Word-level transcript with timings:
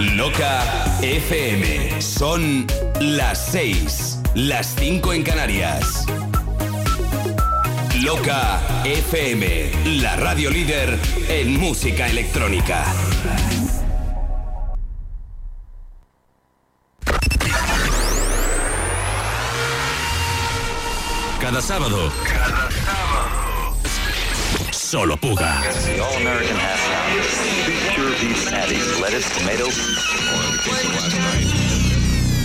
Loca 0.00 0.64
FM. 1.02 2.00
Son 2.00 2.66
las 3.00 3.52
6, 3.52 4.20
las 4.34 4.74
5 4.78 5.12
en 5.12 5.22
Canarias. 5.22 6.06
Loca 8.00 8.62
FM, 8.84 9.70
la 10.00 10.16
radio 10.16 10.50
líder 10.50 10.98
en 11.28 11.60
música 11.60 12.08
electrónica. 12.08 12.82
Cada 21.40 21.60
sábado. 21.60 22.10
Cada 22.24 22.70
sábado. 22.70 23.76
Solo 24.70 25.16
Puga. 25.18 25.62
Beef 28.20 28.50
patties, 28.50 29.00
lettuce, 29.00 29.28
tomato. 29.38 29.70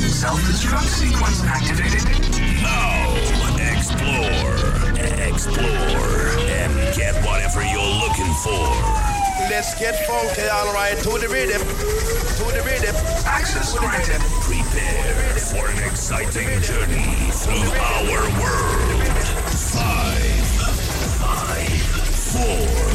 Self-destruct 0.07 0.87
sequence 0.87 1.43
activated. 1.43 2.03
Now, 2.63 3.11
explore, 3.59 4.55
explore, 5.19 6.31
and 6.47 6.71
get 6.95 7.13
whatever 7.25 7.61
you're 7.61 7.95
looking 7.99 8.31
for. 8.39 8.71
Let's 9.51 9.77
get 9.77 9.95
funky, 10.07 10.47
alright, 10.49 10.97
to 10.99 11.19
the 11.19 11.27
rhythm, 11.27 11.59
to 11.59 12.45
the 12.55 12.63
rhythm. 12.65 12.95
Access 13.27 13.77
granted. 13.77 14.21
Prepare 14.47 15.35
for 15.51 15.67
an 15.69 15.83
exciting 15.83 16.47
journey 16.61 17.31
through 17.31 17.69
our 17.75 18.03
world. 18.07 18.31
Five, 19.75 20.47
five, 21.19 21.67
four, 22.31 22.65
four, 22.65 22.94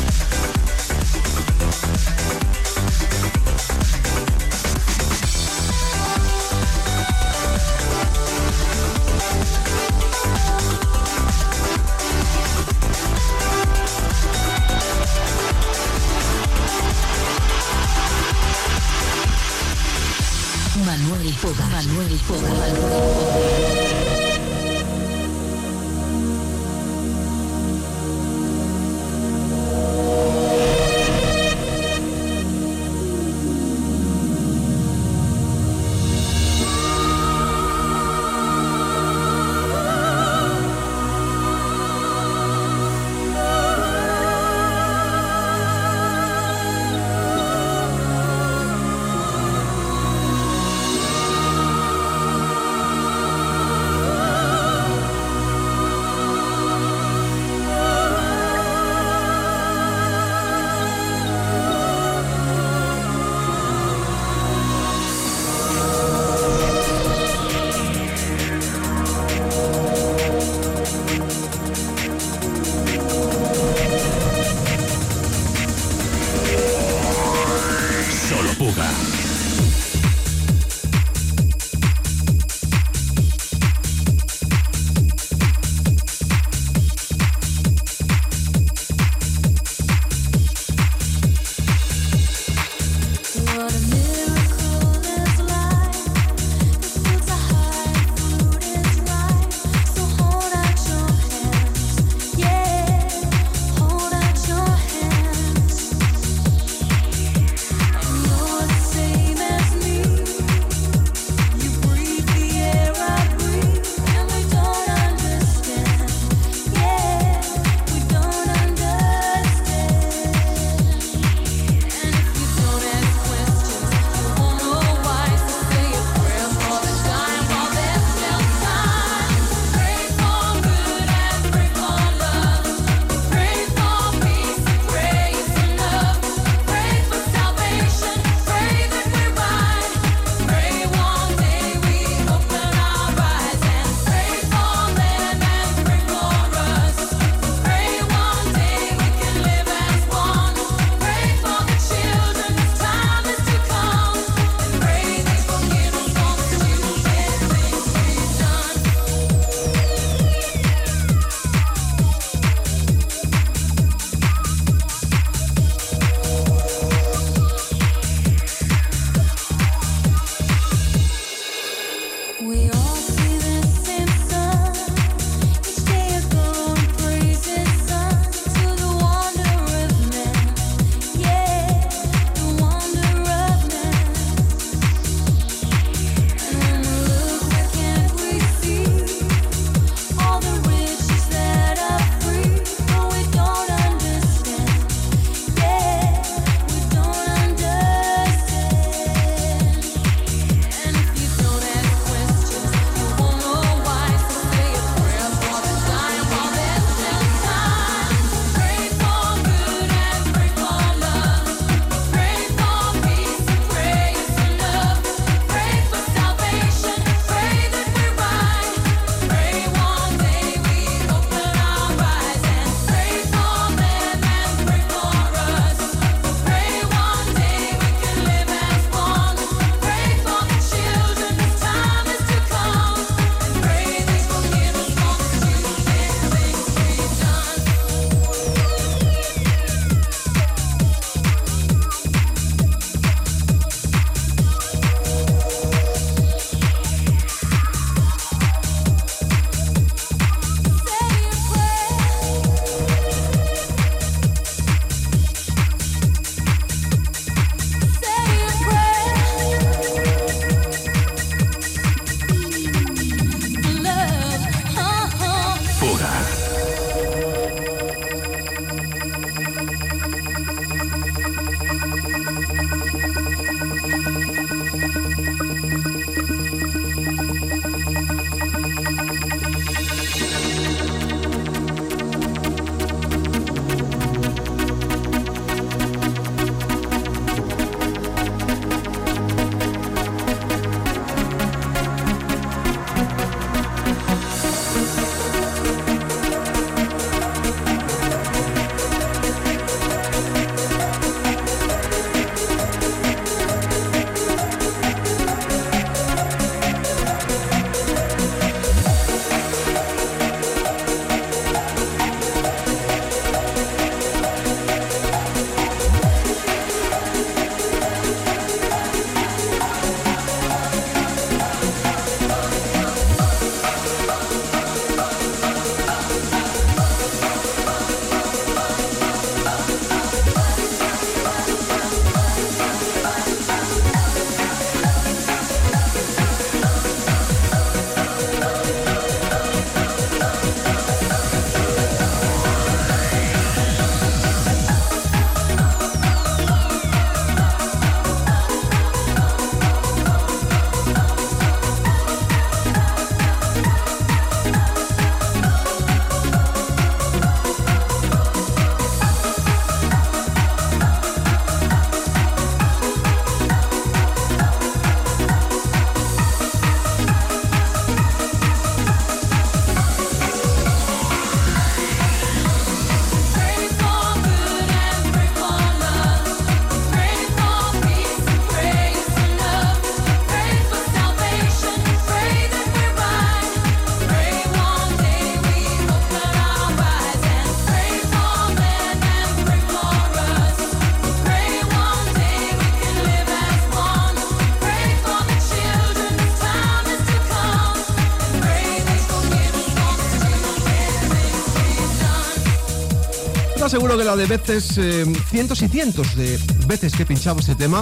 seguro 403.81 403.97
que 403.97 404.03
la 404.03 404.15
de 404.15 404.27
veces, 404.27 404.77
eh, 404.77 405.11
cientos 405.31 405.59
y 405.63 405.67
cientos 405.67 406.15
de 406.15 406.39
veces 406.67 406.93
que 406.93 407.01
he 407.01 407.05
pinchado 407.07 407.39
este 407.39 407.55
tema, 407.55 407.81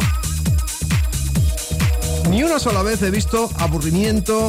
ni 2.30 2.42
una 2.42 2.58
sola 2.58 2.84
vez 2.84 3.02
he 3.02 3.12
visto 3.12 3.50
aburrimiento, 3.58 4.48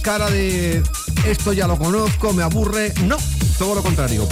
cara 0.00 0.30
de 0.30 0.82
esto 1.26 1.52
ya 1.52 1.66
lo 1.66 1.76
conozco, 1.76 2.32
me 2.32 2.42
aburre. 2.42 2.94
No, 3.04 3.18
todo 3.58 3.74
lo 3.74 3.82
contrario. 3.82 4.26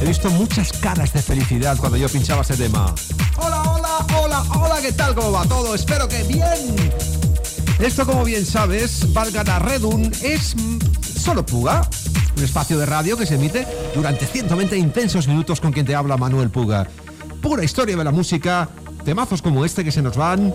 He 0.00 0.06
visto 0.06 0.30
muchas 0.30 0.72
caras 0.74 1.12
de 1.12 1.20
felicidad 1.20 1.76
cuando 1.76 1.96
yo 1.96 2.08
pinchaba 2.08 2.42
este 2.42 2.56
tema. 2.56 2.94
Hola, 3.38 3.62
hola, 3.62 4.06
hola, 4.16 4.44
hola, 4.54 4.80
¿qué 4.80 4.92
tal? 4.92 5.16
¿Cómo 5.16 5.32
va 5.32 5.44
todo? 5.44 5.74
Espero 5.74 6.06
que 6.06 6.22
bien. 6.22 6.92
Esto, 7.80 8.06
como 8.06 8.22
bien 8.22 8.46
sabes, 8.46 9.12
Valgara 9.12 9.58
Redun 9.58 10.12
es 10.22 10.54
solo 11.18 11.44
Puga, 11.44 11.88
un 12.36 12.44
espacio 12.44 12.78
de 12.78 12.86
radio 12.86 13.16
que 13.16 13.26
se 13.26 13.34
emite 13.34 13.66
durante 13.94 14.26
120 14.26 14.76
intensos 14.76 15.28
minutos 15.28 15.60
con 15.60 15.72
quien 15.72 15.86
te 15.86 15.94
habla 15.94 16.16
Manuel 16.16 16.50
Puga. 16.50 16.86
Pura 17.40 17.64
historia 17.64 17.96
de 17.96 18.04
la 18.04 18.10
música, 18.10 18.68
temazos 19.04 19.42
como 19.42 19.64
este 19.64 19.84
que 19.84 19.92
se 19.92 20.02
nos 20.02 20.16
van, 20.16 20.52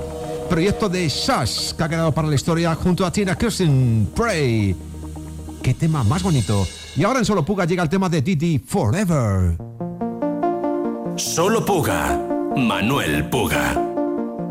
proyecto 0.50 0.90
de 0.90 1.08
Shash 1.08 1.74
que 1.74 1.84
ha 1.84 1.90
quedado 1.90 2.12
para 2.12 2.28
la 2.28 2.36
historia 2.36 2.76
junto 2.76 3.06
a 3.06 3.12
Tina 3.12 3.38
Kirsten, 3.38 4.10
Pray. 4.16 4.76
Qué 5.62 5.74
tema 5.74 6.04
más 6.04 6.24
bonito. 6.24 6.68
Y 6.96 7.04
ahora 7.04 7.20
en 7.20 7.26
Solo 7.26 7.46
Puga 7.46 7.66
llega 7.66 7.84
el 7.84 7.90
tema 7.90 8.10
de 8.10 8.22
Didi 8.22 8.60
Forever. 8.60 9.58
Solo 11.16 11.66
Puga, 11.66 12.20
Manuel 12.56 13.30
Puga. 13.30 13.74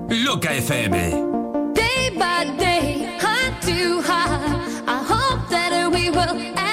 Loca 0.08 0.54
FM. 0.54 1.28
Day 1.74 2.10
by 2.16 2.56
day, 2.56 3.18
hard 3.20 3.60
to 3.62 4.00
hard. 4.02 4.40
I 4.86 5.02
hope 5.02 5.48
that 5.50 5.90
we 5.92 6.10
will 6.10 6.67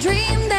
dream 0.00 0.53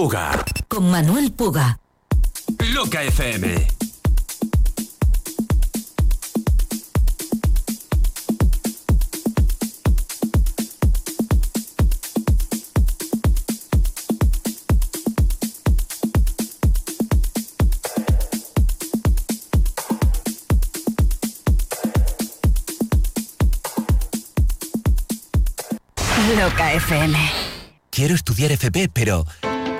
Puga. 0.00 0.30
Con 0.66 0.90
Manuel 0.90 1.30
Puga. 1.30 1.78
Loca 2.72 3.02
FM. 3.02 3.66
Loca 26.38 26.72
FM. 26.72 27.18
Quiero 27.90 28.14
estudiar 28.14 28.50
FP, 28.52 28.88
pero 28.88 29.26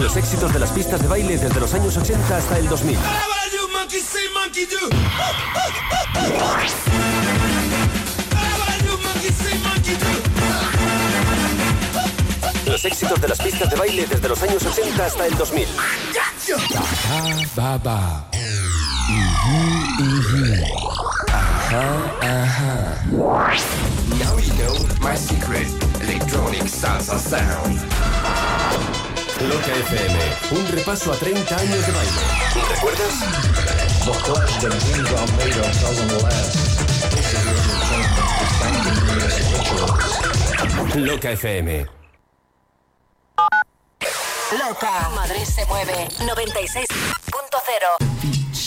Los 0.00 0.16
éxitos 0.16 0.52
de 0.52 0.58
las 0.58 0.70
pistas 0.70 1.00
de 1.00 1.08
baile 1.08 1.38
desde 1.38 1.60
los 1.60 1.72
años 1.74 1.96
80 1.96 2.36
hasta 2.36 2.58
el 2.58 2.68
2000. 2.68 2.98
Los 12.66 12.84
éxitos 12.84 13.20
de 13.20 13.28
las 13.28 13.38
pistas 13.38 13.70
de 13.70 13.76
baile 13.76 14.06
desde 14.06 14.28
los 14.28 14.42
años 14.42 14.64
80 14.64 15.06
hasta 15.06 15.26
el 15.26 15.36
2000. 15.36 15.66
Baba. 17.54 18.24
Now 24.18 24.36
you 24.38 24.52
know 24.54 24.74
my 25.00 25.16
secret. 25.16 25.68
Electronic 26.00 26.68
salsa 26.68 27.18
sound. 27.18 28.63
Loca 29.40 29.74
FM, 29.74 30.18
un 30.52 30.68
repaso 30.68 31.12
a 31.12 31.16
30 31.16 31.56
años 31.56 31.84
de 31.86 31.92
baile. 31.92 32.12
¿Recuerdas? 32.70 33.14
Loca 40.96 41.30
FM. 41.32 41.86
Loca. 44.58 45.08
Madrid 45.14 45.44
se 45.44 45.66
mueve. 45.66 46.08
96.0. 46.20 48.43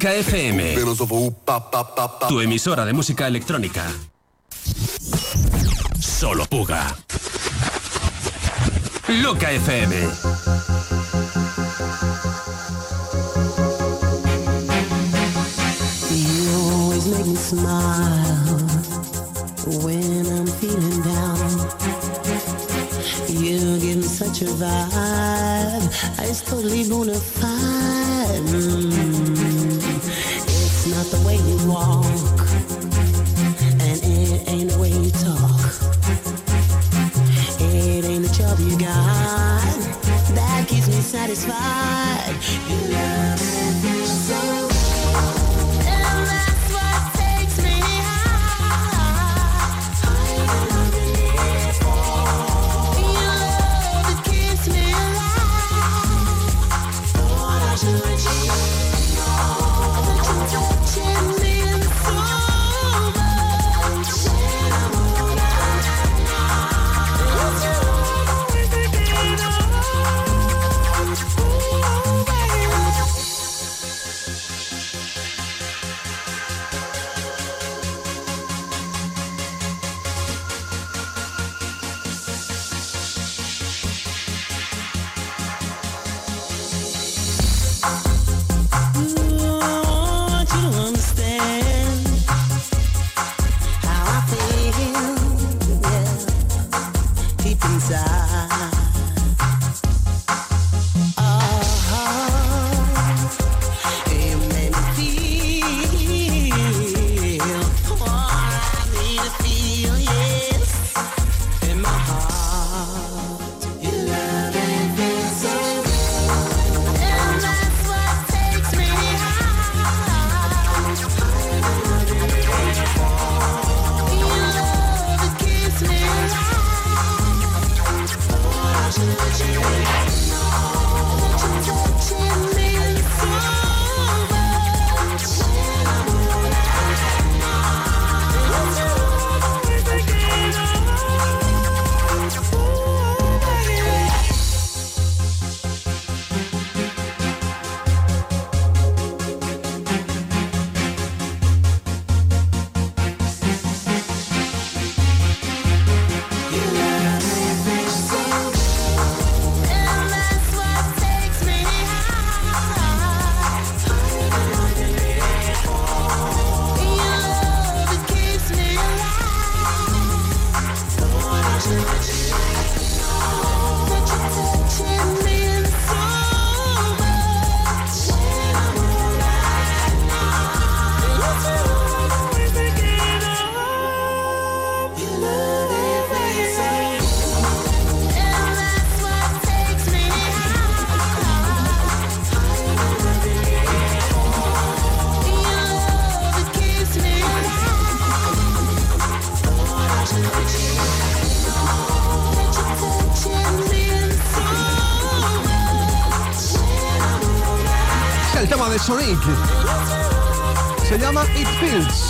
Loca 0.00 0.14
FM. 0.14 0.76
Tu 2.26 2.40
emisora 2.40 2.86
de 2.86 2.94
música 2.94 3.26
electrónica. 3.26 3.84
Solo 6.00 6.46
Puga. 6.46 6.96
Loca 9.08 9.52
FM. 9.52 10.49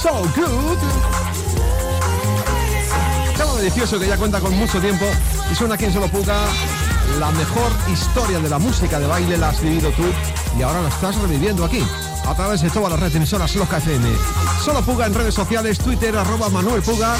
So 0.00 0.22
Good. 0.34 0.78
Tema 3.36 3.54
delicioso 3.56 3.98
que 3.98 4.06
ya 4.06 4.16
cuenta 4.16 4.40
con 4.40 4.56
mucho 4.56 4.80
tiempo 4.80 5.04
y 5.52 5.54
suena 5.54 5.74
aquí 5.74 5.84
en 5.84 5.92
Solo 5.92 6.08
Puga 6.08 6.38
La 7.18 7.30
mejor 7.32 7.70
historia 7.92 8.38
de 8.38 8.48
la 8.48 8.58
música 8.58 8.98
de 8.98 9.06
baile 9.06 9.36
la 9.36 9.50
has 9.50 9.60
vivido 9.60 9.90
tú 9.90 10.04
y 10.58 10.62
ahora 10.62 10.80
la 10.80 10.88
estás 10.88 11.16
reviviendo 11.16 11.66
aquí 11.66 11.84
a 12.26 12.34
través 12.34 12.62
de 12.62 12.70
todas 12.70 12.90
las 12.90 12.98
redes 12.98 13.16
emisoras 13.16 13.54
Loca 13.56 13.76
FM. 13.76 14.08
Solo 14.64 14.80
Puga 14.80 15.04
en 15.04 15.12
redes 15.12 15.34
sociales, 15.34 15.78
Twitter, 15.78 16.16
arroba 16.16 16.48
Manuel 16.48 16.80
Puga 16.80 17.16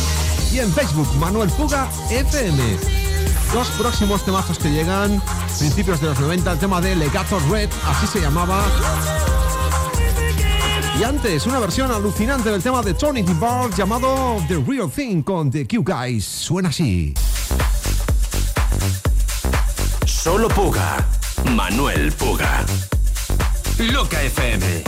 y 0.50 0.60
en 0.60 0.72
Facebook, 0.72 1.14
Manuel 1.16 1.50
Puga 1.50 1.86
FM. 2.08 2.78
Los 3.52 3.68
próximos 3.72 4.24
temazos 4.24 4.58
que 4.58 4.70
llegan, 4.70 5.20
principios 5.58 6.00
de 6.00 6.06
los 6.06 6.18
90, 6.18 6.52
el 6.52 6.58
tema 6.58 6.80
de 6.80 6.96
Legato 6.96 7.38
Red, 7.50 7.68
así 7.90 8.06
se 8.06 8.20
llamaba, 8.20 8.62
y 11.00 11.02
antes, 11.02 11.46
una 11.46 11.58
versión 11.58 11.90
alucinante 11.90 12.50
del 12.50 12.62
tema 12.62 12.82
de 12.82 12.92
Tony 12.92 13.22
Bar 13.22 13.70
llamado 13.74 14.36
The 14.48 14.62
Real 14.68 14.90
Thing 14.90 15.22
con 15.22 15.50
The 15.50 15.66
Q 15.66 15.82
Guys. 15.82 16.26
Suena 16.26 16.68
así. 16.68 17.14
Solo 20.04 20.48
Puga. 20.48 20.98
Manuel 21.56 22.12
Puga. 22.12 22.66
Loca 23.78 24.22
FM. 24.22 24.84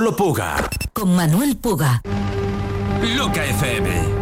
Solo 0.00 0.16
Puga. 0.16 0.56
Con 0.94 1.14
Manuel 1.14 1.58
Puga. 1.58 2.00
Loca 3.02 3.44
FM. 3.44 4.19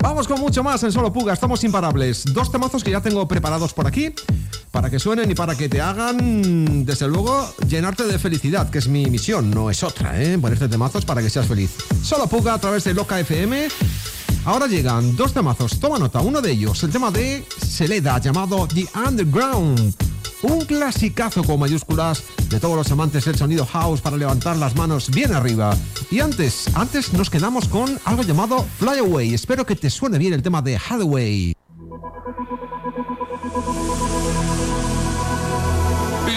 Vamos 0.00 0.28
con 0.28 0.40
mucho 0.40 0.62
más 0.62 0.82
en 0.84 0.92
Solo 0.92 1.12
Puga, 1.12 1.32
estamos 1.32 1.64
imparables. 1.64 2.24
Dos 2.32 2.52
temazos 2.52 2.84
que 2.84 2.92
ya 2.92 3.00
tengo 3.00 3.26
preparados 3.26 3.74
por 3.74 3.86
aquí 3.86 4.12
para 4.70 4.88
que 4.88 4.98
suenen 5.00 5.30
y 5.30 5.34
para 5.34 5.56
que 5.56 5.68
te 5.68 5.80
hagan, 5.80 6.84
desde 6.84 7.08
luego, 7.08 7.52
llenarte 7.66 8.04
de 8.04 8.18
felicidad, 8.18 8.70
que 8.70 8.78
es 8.78 8.86
mi 8.86 9.06
misión, 9.06 9.50
no 9.50 9.70
es 9.70 9.82
otra, 9.82 10.22
¿eh? 10.22 10.38
Ponerte 10.38 10.68
temazos 10.68 11.04
para 11.04 11.20
que 11.22 11.30
seas 11.30 11.46
feliz. 11.46 11.70
Solo 12.02 12.28
Puga 12.28 12.54
a 12.54 12.58
través 12.60 12.84
de 12.84 12.94
Loca 12.94 13.18
FM. 13.18 13.68
Ahora 14.44 14.66
llegan 14.66 15.16
dos 15.16 15.32
temazos, 15.32 15.80
toma 15.80 15.98
nota, 15.98 16.20
uno 16.20 16.40
de 16.40 16.52
ellos, 16.52 16.82
el 16.84 16.90
tema 16.90 17.10
de 17.10 17.44
Seleda 17.66 18.18
llamado 18.18 18.68
The 18.68 18.86
Underground. 18.94 20.07
Un 20.42 20.64
clasicazo 20.64 21.42
con 21.42 21.58
mayúsculas 21.58 22.22
de 22.48 22.60
todos 22.60 22.76
los 22.76 22.90
amantes 22.92 23.24
del 23.24 23.36
sonido 23.36 23.66
house 23.66 24.00
para 24.00 24.16
levantar 24.16 24.56
las 24.56 24.76
manos 24.76 25.10
bien 25.10 25.34
arriba. 25.34 25.76
Y 26.10 26.20
antes, 26.20 26.68
antes 26.74 27.12
nos 27.12 27.28
quedamos 27.28 27.68
con 27.68 27.98
algo 28.04 28.22
llamado 28.22 28.64
Fly 28.78 28.98
Away. 28.98 29.34
Espero 29.34 29.66
que 29.66 29.74
te 29.74 29.90
suene 29.90 30.18
bien 30.18 30.32
el 30.32 30.42
tema 30.42 30.62
de 30.62 30.76
Hathaway. 30.76 31.54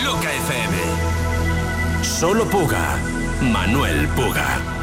Loca 0.03 0.33
FM. 0.33 2.03
Solo 2.03 2.49
Puga. 2.49 2.97
Manuel 3.41 4.07
Puga. 4.09 4.80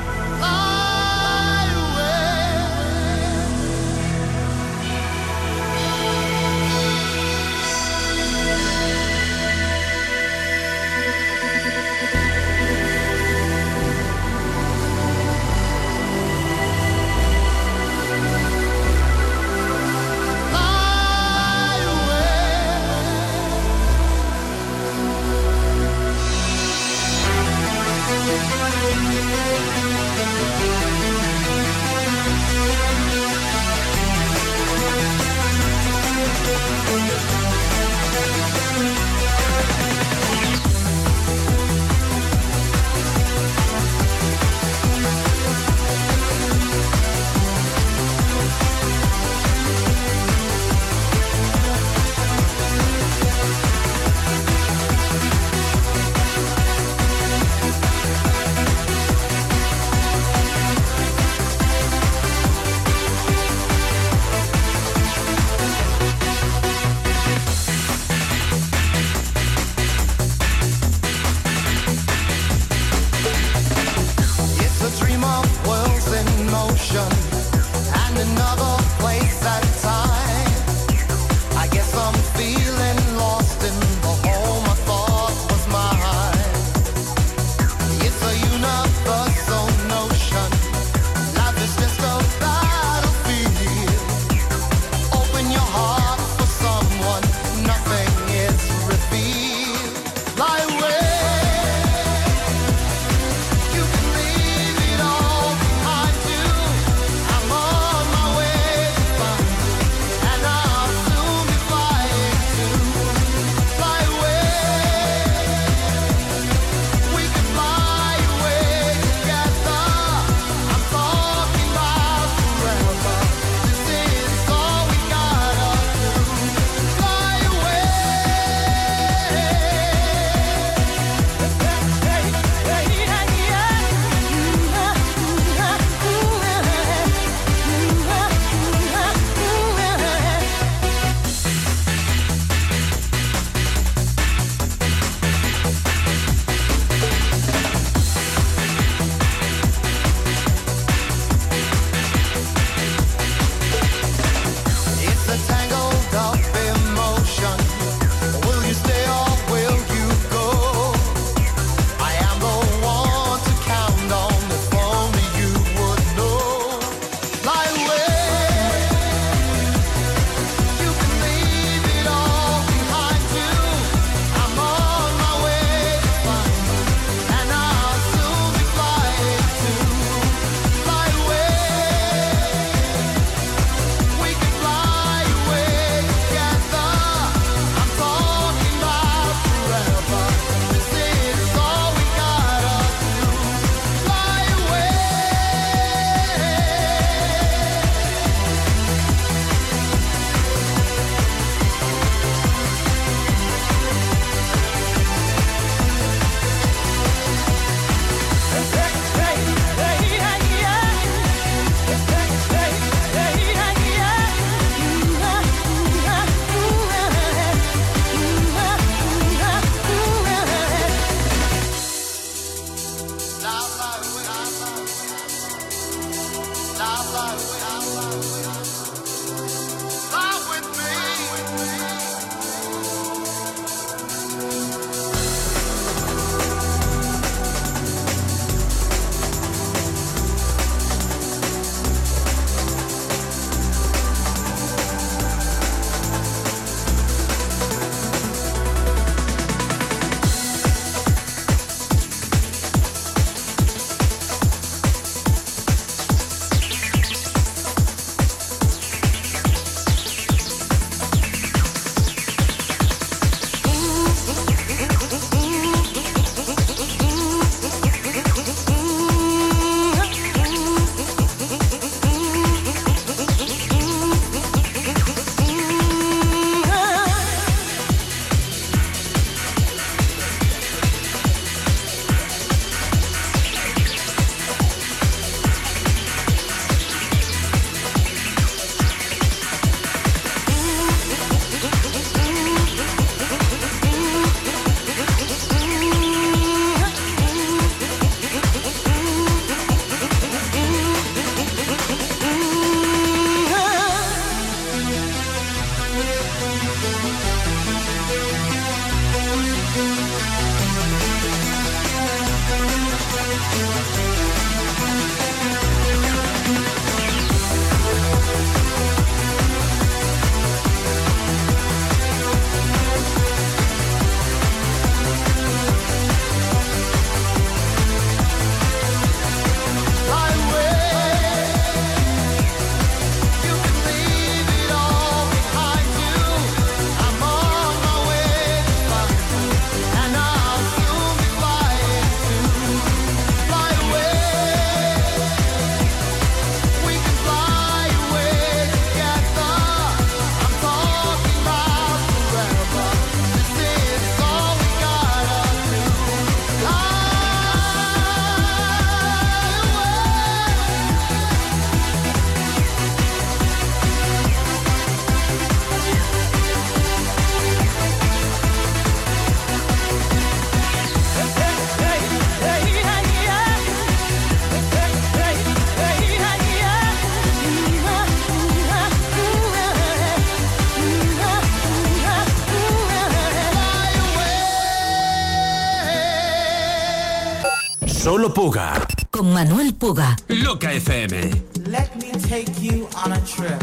Manolo 388.28 388.34
Puga. 388.34 388.86
Con 389.10 389.32
Manuel 389.32 389.74
Puga. 389.74 390.14
Loca 390.28 390.70
FM. 390.70 391.42
Let 391.66 391.96
me 391.96 392.10
take 392.28 392.60
you 392.60 392.86
on 392.94 393.12
a 393.12 393.20
trip. 393.22 393.62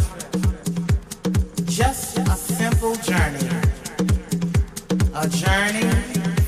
Just 1.66 2.18
a 2.18 2.36
simple 2.36 2.96
journey. 2.96 3.48
A 5.14 5.28
journey 5.28 5.88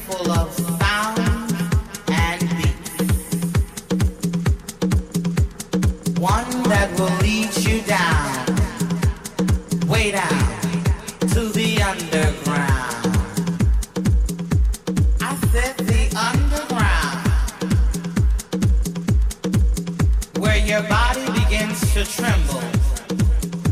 full 0.08 0.32
of 0.32 0.52
sound 0.80 1.20
and 2.10 2.42
beats. 2.58 3.06
One 6.20 6.64
that 6.64 6.90
will 6.98 7.16
lead 7.22 7.56
you 7.58 7.82
down. 7.84 8.46
Way 9.88 10.12
down 10.12 10.84
to 11.34 11.50
the 11.50 11.82
under. 11.84 12.27
tremble, 22.08 22.62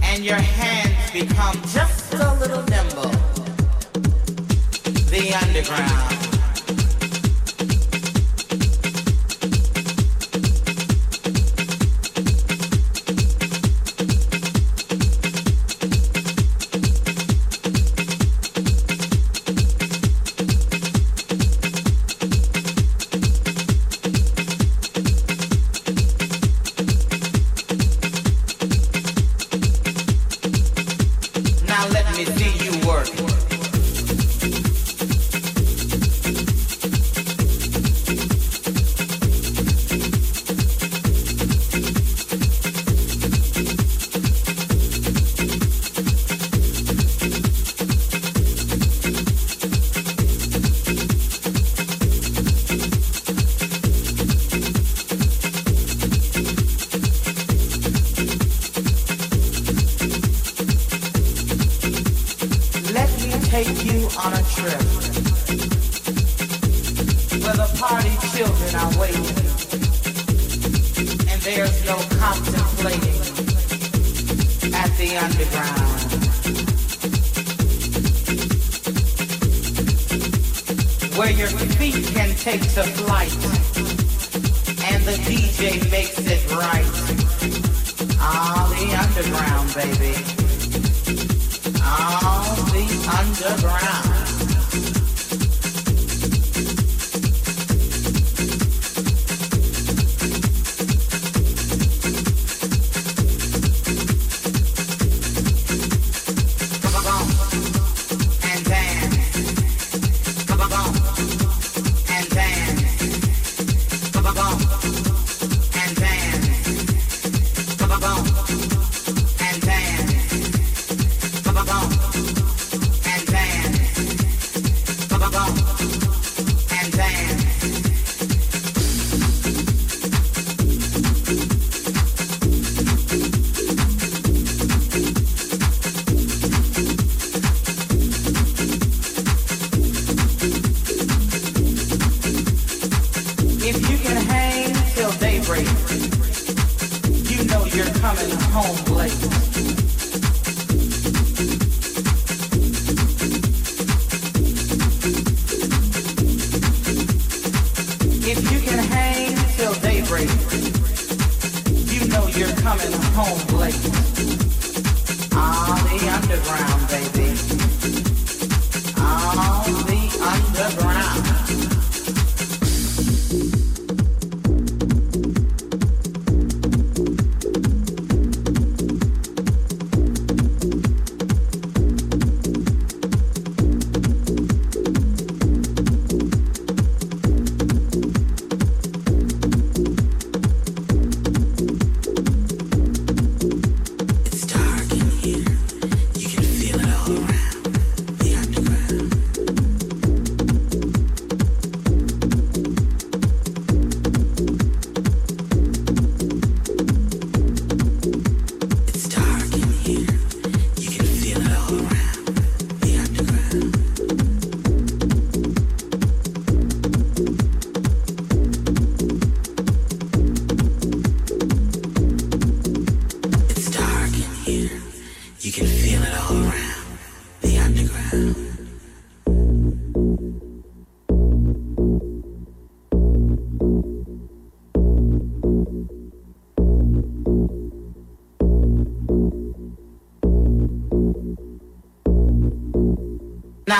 and 0.03 0.23
your 0.23 0.35
hands 0.35 1.11
become 1.11 1.55
just 1.73 2.13
a 2.13 2.33
little 2.39 2.63
nimble. 2.63 3.11
The 5.09 5.33
underground. 5.41 6.14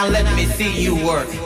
Let 0.10 0.36
me 0.36 0.46
see 0.46 0.84
you 0.84 0.96
work. 0.96 1.45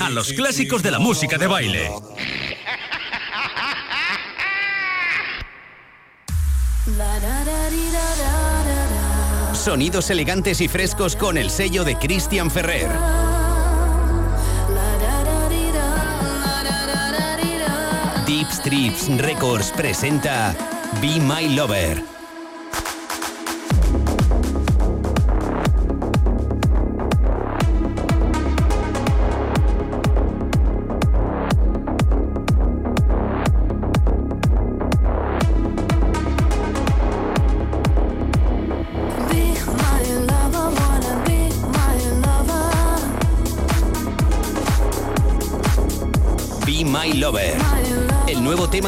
A 0.00 0.10
los 0.10 0.32
clásicos 0.32 0.82
de 0.82 0.90
la 0.92 0.98
música 1.00 1.36
de 1.36 1.46
baile. 1.48 1.90
Sonidos 9.52 10.08
elegantes 10.10 10.60
y 10.60 10.68
frescos 10.68 11.16
con 11.16 11.36
el 11.36 11.50
sello 11.50 11.84
de 11.84 11.96
Christian 11.96 12.50
Ferrer. 12.50 12.90
Deep 18.26 18.50
Strips 18.52 19.08
Records 19.18 19.72
presenta 19.72 20.54
Be 21.00 21.18
My 21.18 21.54
Lover. 21.56 22.19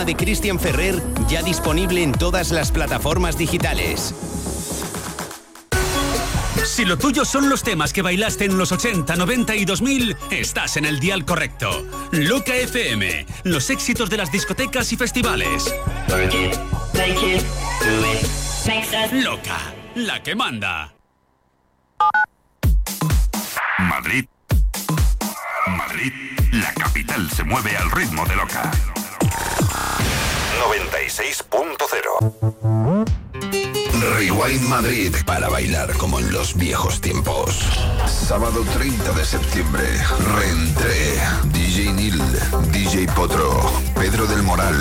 De 0.05 0.17
Christian 0.17 0.59
Ferrer 0.59 1.01
ya 1.29 1.43
disponible 1.43 2.03
en 2.03 2.11
todas 2.11 2.51
las 2.51 2.73
plataformas 2.73 3.39
digitales. 3.39 4.13
Si 6.65 6.85
lo 6.85 6.99
tuyo 6.99 7.25
son 7.25 7.49
los 7.49 7.63
temas 7.63 7.93
que 7.93 8.03
bailaste 8.03 8.47
en 8.47 8.59
los 8.59 8.73
80, 8.73 9.15
90 9.15 9.55
y 9.55 9.65
2000, 9.65 10.17
estás 10.31 10.77
en 10.77 10.87
el 10.87 10.99
dial 10.99 11.25
correcto. 11.25 11.87
Loca 12.11 12.55
FM, 12.55 13.27
los 13.45 13.71
éxitos 13.71 14.11
de 14.11 14.17
las 14.17 14.33
discotecas 14.33 14.93
y 14.93 14.97
festivales. 14.97 15.73
Loca, 19.13 19.59
la 19.95 20.23
que 20.23 20.35
manda. 20.35 20.95
Madrid. 23.79 24.25
Madrid, 25.69 26.13
la 26.53 26.75
capital 26.75 27.31
se 27.31 27.45
mueve 27.45 27.77
al 27.77 27.91
ritmo 27.93 28.27
de 28.27 28.35
Loca. 28.35 28.71
96.0 30.63 33.05
Rewind 34.17 34.69
Madrid 34.69 35.13
para 35.27 35.49
bailar 35.49 35.93
como 35.95 36.21
en 36.21 36.33
los 36.33 36.57
viejos 36.57 37.01
tiempos. 37.01 37.59
Sábado 38.07 38.65
30 38.75 39.13
de 39.13 39.25
septiembre, 39.25 39.85
reentré. 40.37 41.21
DJ 41.53 41.93
Nil, 41.93 42.23
DJ 42.73 43.07
Potro, 43.15 43.71
Pedro 43.95 44.27
del 44.27 44.43
Moral, 44.43 44.75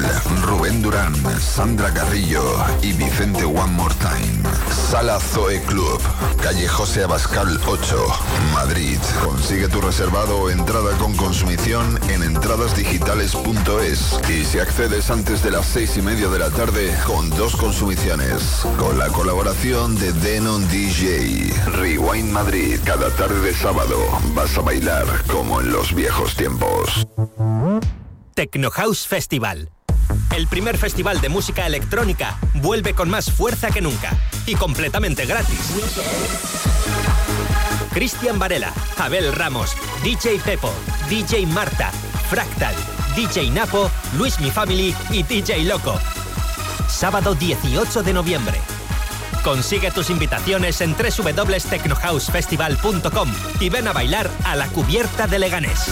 Rubén 0.44 0.82
Durán, 0.82 1.14
Sandra 1.40 1.94
Carrillo 1.94 2.44
y 2.82 2.94
Vicente 2.94 3.46
One 3.46 3.72
More 3.74 3.94
Time. 3.96 4.42
Sala 4.90 5.20
Zoe 5.20 5.62
Club, 5.62 6.02
calle 6.42 6.68
José 6.68 7.04
Abascal 7.04 7.60
8, 7.66 8.06
Madrid. 8.54 9.00
Consigue 9.24 9.68
tu 9.68 9.80
reservado 9.80 10.38
o 10.38 10.50
entrada 10.50 10.98
con 10.98 11.16
consumición 11.16 12.00
en 12.10 12.24
entradasdigitales.es 12.24 14.20
y 14.30 14.44
si 14.44 14.60
accedes 14.60 15.10
antes 15.10 15.44
de 15.44 15.52
las 15.52 15.66
seis 15.66 15.96
y 15.98 16.02
media 16.02 16.28
de 16.28 16.40
la 16.40 16.50
tarde 16.50 16.94
con 17.06 17.30
dos 17.32 17.56
consumiciones. 17.56 18.64
Con 18.78 18.98
la 18.98 19.08
colaboración 19.08 19.96
de 19.98 20.12
Denon 20.14 20.68
DJ. 20.70 21.54
Rewind 21.68 22.32
Madrid, 22.32 22.80
cada 22.84 23.11
tarde 23.12 23.40
de 23.42 23.54
sábado 23.54 23.98
vas 24.34 24.58
a 24.58 24.62
bailar 24.62 25.06
como 25.28 25.62
en 25.62 25.72
los 25.72 25.94
viejos 25.94 26.36
tiempos. 26.36 27.08
Techno 28.34 28.72
House 28.72 29.08
Festival. 29.08 29.70
El 30.36 30.48
primer 30.48 30.78
festival 30.78 31.22
de 31.22 31.30
música 31.30 31.66
electrónica 31.66 32.38
vuelve 32.56 32.94
con 32.94 33.10
más 33.10 33.32
fuerza 33.32 33.70
que 33.70 33.82
nunca 33.82 34.12
y 34.46 34.56
completamente 34.56 35.26
gratis. 35.26 35.60
Cristian 37.94 38.40
Varela, 38.40 38.74
Abel 38.98 39.34
Ramos, 39.34 39.76
DJ 40.04 40.40
Pepo, 40.40 40.74
DJ 41.10 41.46
Marta, 41.48 41.92
Fractal, 42.30 42.76
DJ 43.16 43.52
Napo, 43.52 43.92
Luis 44.18 44.40
Mi 44.40 44.52
Family 44.52 44.96
y 45.12 45.24
DJ 45.24 45.66
Loco. 45.66 46.00
Sábado 46.88 47.36
18 47.36 48.04
de 48.04 48.14
noviembre. 48.14 48.60
Consigue 49.44 49.92
tus 49.92 50.10
invitaciones 50.10 50.82
en 50.82 50.96
www.technohousefestival.com 50.96 53.32
y 53.60 53.70
ven 53.70 53.88
a 53.88 53.94
bailar 53.94 54.28
a 54.46 54.56
la 54.56 54.66
cubierta 54.68 55.28
de 55.28 55.38
Leganés. 55.40 55.92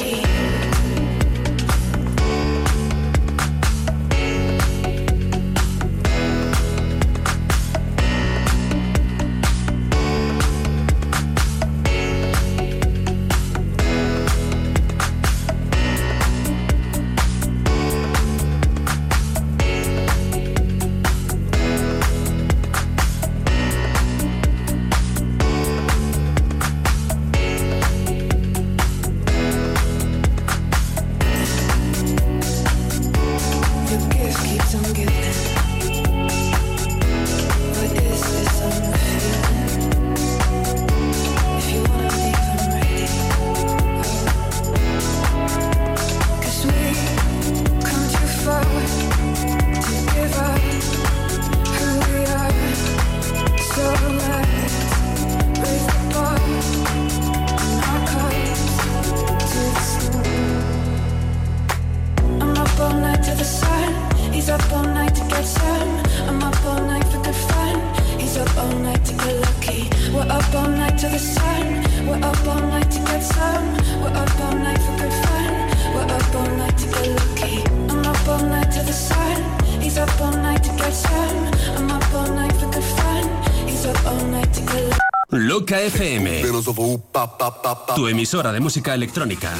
Tu 87.95 88.07
emisora 88.07 88.51
de 88.51 88.59
música 88.59 88.95
electrónica. 88.95 89.51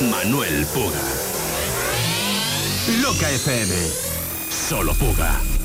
Manuel 0.00 0.66
Puga. 0.66 1.00
Loca 3.02 3.30
FM. 3.30 3.74
Solo 4.50 4.92
Puga. 4.94 5.57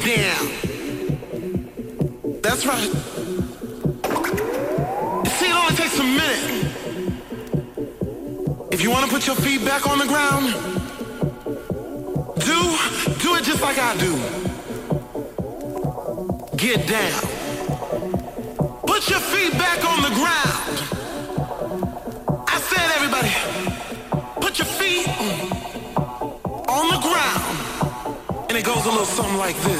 Down. 0.00 0.46
That's 2.42 2.66
right. 2.66 2.90
See, 5.36 5.46
it 5.46 5.54
only 5.54 5.76
takes 5.76 5.98
a 5.98 6.02
minute. 6.02 6.44
If 8.72 8.82
you 8.82 8.90
want 8.90 9.04
to 9.04 9.10
put 9.10 9.26
your 9.26 9.36
feet 9.36 9.64
back 9.64 9.86
on 9.86 9.98
the 9.98 10.06
ground, 10.06 10.54
do, 12.40 12.76
do 13.22 13.34
it 13.36 13.44
just 13.44 13.60
like 13.62 13.78
I 13.78 13.96
do. 13.98 14.16
Get 16.56 16.86
down. 16.88 17.20
Put 18.86 19.08
your 19.08 19.20
feet 19.20 19.52
back 19.52 19.84
on 19.84 20.02
the 20.02 20.10
ground. 20.20 20.78
I 22.48 22.58
said, 22.58 22.90
everybody, 22.96 23.32
put 24.40 24.58
your 24.58 24.66
feet 24.66 25.08
on 26.68 26.88
the 26.88 27.00
ground. 27.06 28.46
And 28.48 28.58
it 28.58 28.64
goes 28.64 28.84
a 28.84 28.90
little 28.90 29.04
something 29.04 29.36
like 29.36 29.56
this. 29.62 29.79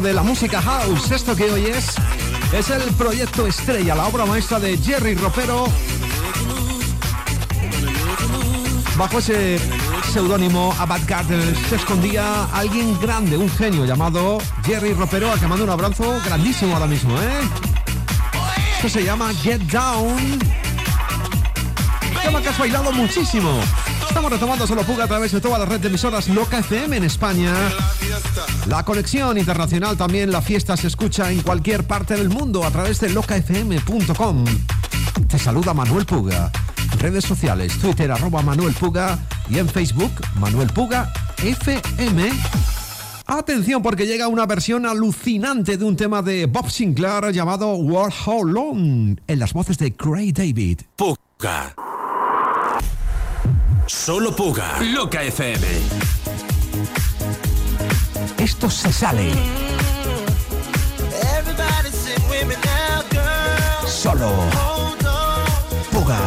de 0.00 0.14
la 0.14 0.22
música 0.22 0.62
house. 0.62 1.10
Esto 1.10 1.36
que 1.36 1.50
hoy 1.50 1.66
es 1.66 1.94
es 2.52 2.70
el 2.70 2.82
proyecto 2.94 3.46
estrella, 3.46 3.94
la 3.94 4.06
obra 4.06 4.24
maestra 4.24 4.58
de 4.58 4.78
Jerry 4.78 5.14
Ropero. 5.14 5.66
Bajo 8.96 9.18
ese 9.18 9.60
seudónimo 10.10 10.74
Abad 10.78 11.00
Gardner 11.06 11.54
se 11.68 11.76
escondía 11.76 12.44
alguien 12.54 12.98
grande, 13.00 13.36
un 13.36 13.50
genio 13.50 13.84
llamado 13.84 14.38
Jerry 14.64 14.94
Ropero, 14.94 15.30
al 15.30 15.38
que 15.38 15.46
mando 15.46 15.64
un 15.64 15.70
abrazo 15.70 16.20
grandísimo 16.24 16.74
ahora 16.74 16.86
mismo, 16.86 17.14
¿eh? 17.20 17.40
Esto 18.76 18.88
se 18.88 19.04
llama 19.04 19.32
Get 19.34 19.60
Down. 19.62 20.38
Tema 22.22 22.40
que 22.40 22.48
has 22.48 22.58
bailado 22.58 22.92
muchísimo. 22.92 23.60
Estamos 24.08 24.32
retomando 24.32 24.66
Solo 24.66 24.82
Puga 24.84 25.04
a 25.04 25.08
través 25.08 25.32
de 25.32 25.40
toda 25.40 25.58
la 25.58 25.66
red 25.66 25.80
de 25.80 25.88
emisoras 25.88 26.28
Loca 26.28 26.60
FM 26.60 26.96
en 26.96 27.04
España. 27.04 27.52
La 28.66 28.84
conexión 28.84 29.38
internacional 29.38 29.96
también, 29.96 30.30
la 30.30 30.40
fiesta 30.40 30.76
se 30.76 30.86
escucha 30.86 31.30
en 31.30 31.42
cualquier 31.42 31.84
parte 31.84 32.14
del 32.14 32.28
mundo 32.28 32.64
a 32.64 32.70
través 32.70 33.00
de 33.00 33.10
locafm.com. 33.10 34.44
Te 35.28 35.38
saluda 35.38 35.74
Manuel 35.74 36.06
Puga. 36.06 36.50
Redes 36.98 37.24
sociales, 37.24 37.76
Twitter 37.78 38.12
arroba 38.12 38.42
Manuel 38.42 38.72
Puga 38.74 39.18
y 39.50 39.58
en 39.58 39.68
Facebook 39.68 40.12
Manuel 40.36 40.68
Puga 40.68 41.12
FM. 41.42 42.30
Atención 43.26 43.82
porque 43.82 44.06
llega 44.06 44.28
una 44.28 44.46
versión 44.46 44.86
alucinante 44.86 45.76
de 45.76 45.84
un 45.84 45.96
tema 45.96 46.22
de 46.22 46.46
Bob 46.46 46.70
Sinclair 46.70 47.32
llamado 47.32 47.74
World 47.74 48.14
How 48.26 48.44
Long 48.44 49.16
en 49.26 49.38
las 49.38 49.52
voces 49.52 49.78
de 49.78 49.92
Craig 49.92 50.32
David. 50.32 50.82
Puga. 50.94 51.74
Solo 53.86 54.34
Puga. 54.36 54.80
Loca 54.80 55.22
FM. 55.22 56.21
Esto 58.42 58.68
se 58.68 58.90
sale 58.92 59.30
solo. 63.86 64.26
Hold 64.26 65.06
on. 65.06 65.92
Puga. 65.92 66.18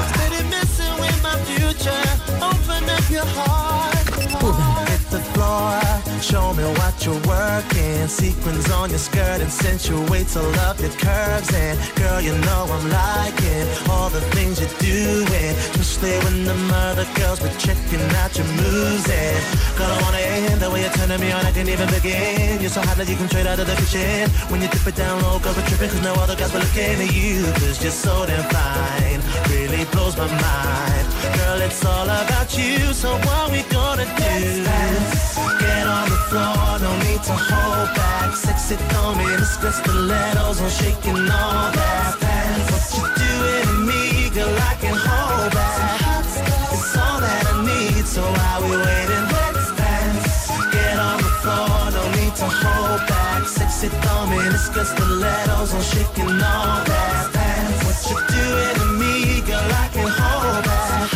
Show 6.26 6.54
me 6.54 6.64
what 6.82 7.06
you're 7.06 7.22
working. 7.30 8.08
Sequins 8.08 8.72
on 8.72 8.90
your 8.90 8.98
skirt 8.98 9.46
and 9.46 9.54
accentuate 9.54 10.28
to 10.34 10.42
love 10.42 10.82
your 10.82 10.90
curves. 10.98 11.54
And 11.54 11.78
girl, 12.02 12.20
you 12.20 12.34
know 12.50 12.66
I'm 12.66 12.90
liking 12.90 13.66
all 13.92 14.10
the 14.10 14.22
things 14.34 14.60
you're 14.60 14.78
doing. 14.82 15.54
Especially 15.78 16.18
when 16.26 16.46
the 16.46 16.56
mother 16.74 17.06
girls 17.14 17.40
be 17.42 17.50
checking 17.62 18.02
out 18.18 18.36
your 18.36 18.48
moves. 18.58 19.06
And 19.06 19.38
girl, 19.78 19.86
I 19.86 20.02
wanna 20.02 20.18
end 20.18 20.62
the 20.62 20.72
way 20.72 20.82
you're 20.82 20.98
turning 20.98 21.22
me 21.22 21.32
on. 21.32 21.46
I 21.46 21.52
can't 21.52 21.70
even 21.70 21.90
begin. 21.94 22.60
You're 22.60 22.74
so 22.74 22.82
hot 22.82 22.98
that 22.98 23.08
you 23.08 23.18
can 23.18 23.30
trade 23.30 23.46
out 23.46 23.60
of 23.60 23.68
the 23.68 23.76
kitchen. 23.76 24.26
When 24.50 24.64
you 24.64 24.68
dip 24.70 24.88
it 24.88 24.96
down 24.96 25.22
low, 25.22 25.38
girls 25.38 25.60
are 25.60 25.68
tripping. 25.70 25.92
Cause 25.94 26.02
no 26.02 26.14
other 26.26 26.36
guys 26.36 26.52
were 26.52 26.60
looking 26.60 27.06
at 27.06 27.14
you. 27.14 27.46
Cause 27.62 27.78
you're 27.84 27.94
so 27.94 28.26
damn 28.26 28.42
fine. 28.50 29.22
Really 29.54 29.86
blows 29.94 30.18
my 30.18 30.26
mind. 30.26 31.06
Girl, 31.38 31.62
it's 31.62 31.86
all 31.86 32.10
about 32.10 32.50
you. 32.58 32.82
So 32.98 33.14
what 33.14 33.52
we 33.52 33.62
gonna 33.70 34.10
do? 34.18 34.75
Me 39.46 39.62
the 39.62 39.72
stilettos, 39.72 40.60
I'm 40.62 40.70
shaking 40.70 41.30
all 41.30 41.72
that. 41.78 42.18
What 42.72 42.86
you 42.98 43.06
doing 43.22 43.66
to 43.70 43.76
me, 43.86 44.30
girl, 44.34 44.50
I 44.50 44.74
can 44.82 44.96
hold 44.96 45.52
back. 45.54 46.26
It's 46.74 46.98
all 46.98 47.20
that 47.22 47.46
I 47.46 47.56
need, 47.66 48.06
so 48.08 48.22
while 48.22 48.62
we 48.64 48.76
waiting, 48.78 49.26
let's 49.36 49.70
dance. 49.78 50.50
Get 50.74 50.98
on 50.98 51.18
the 51.22 51.32
floor, 51.42 51.92
no 51.94 52.04
need 52.18 52.36
to 52.42 52.48
hold 52.48 53.02
back. 53.08 53.48
Sexy 53.48 53.90
throw 53.90 54.26
me 54.28 54.38
the 54.50 54.58
stilettos, 54.58 55.74
I'm 55.74 55.82
shaking 55.94 56.42
all 56.42 56.82
that. 56.90 57.30
What 57.86 57.98
you 58.10 58.18
doing 58.36 58.76
to 58.82 58.88
me, 59.02 59.42
girl, 59.42 59.72
I 59.84 59.88
can 59.94 60.10
hold 60.10 60.64
back. 60.66 61.10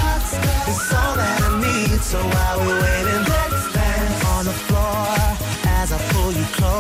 It's 0.70 0.94
all 0.94 1.16
that 1.18 1.42
I 1.42 1.52
need, 1.66 2.02
so 2.02 2.20
while 2.22 2.60
we 2.62 2.74
waiting, 2.82 2.99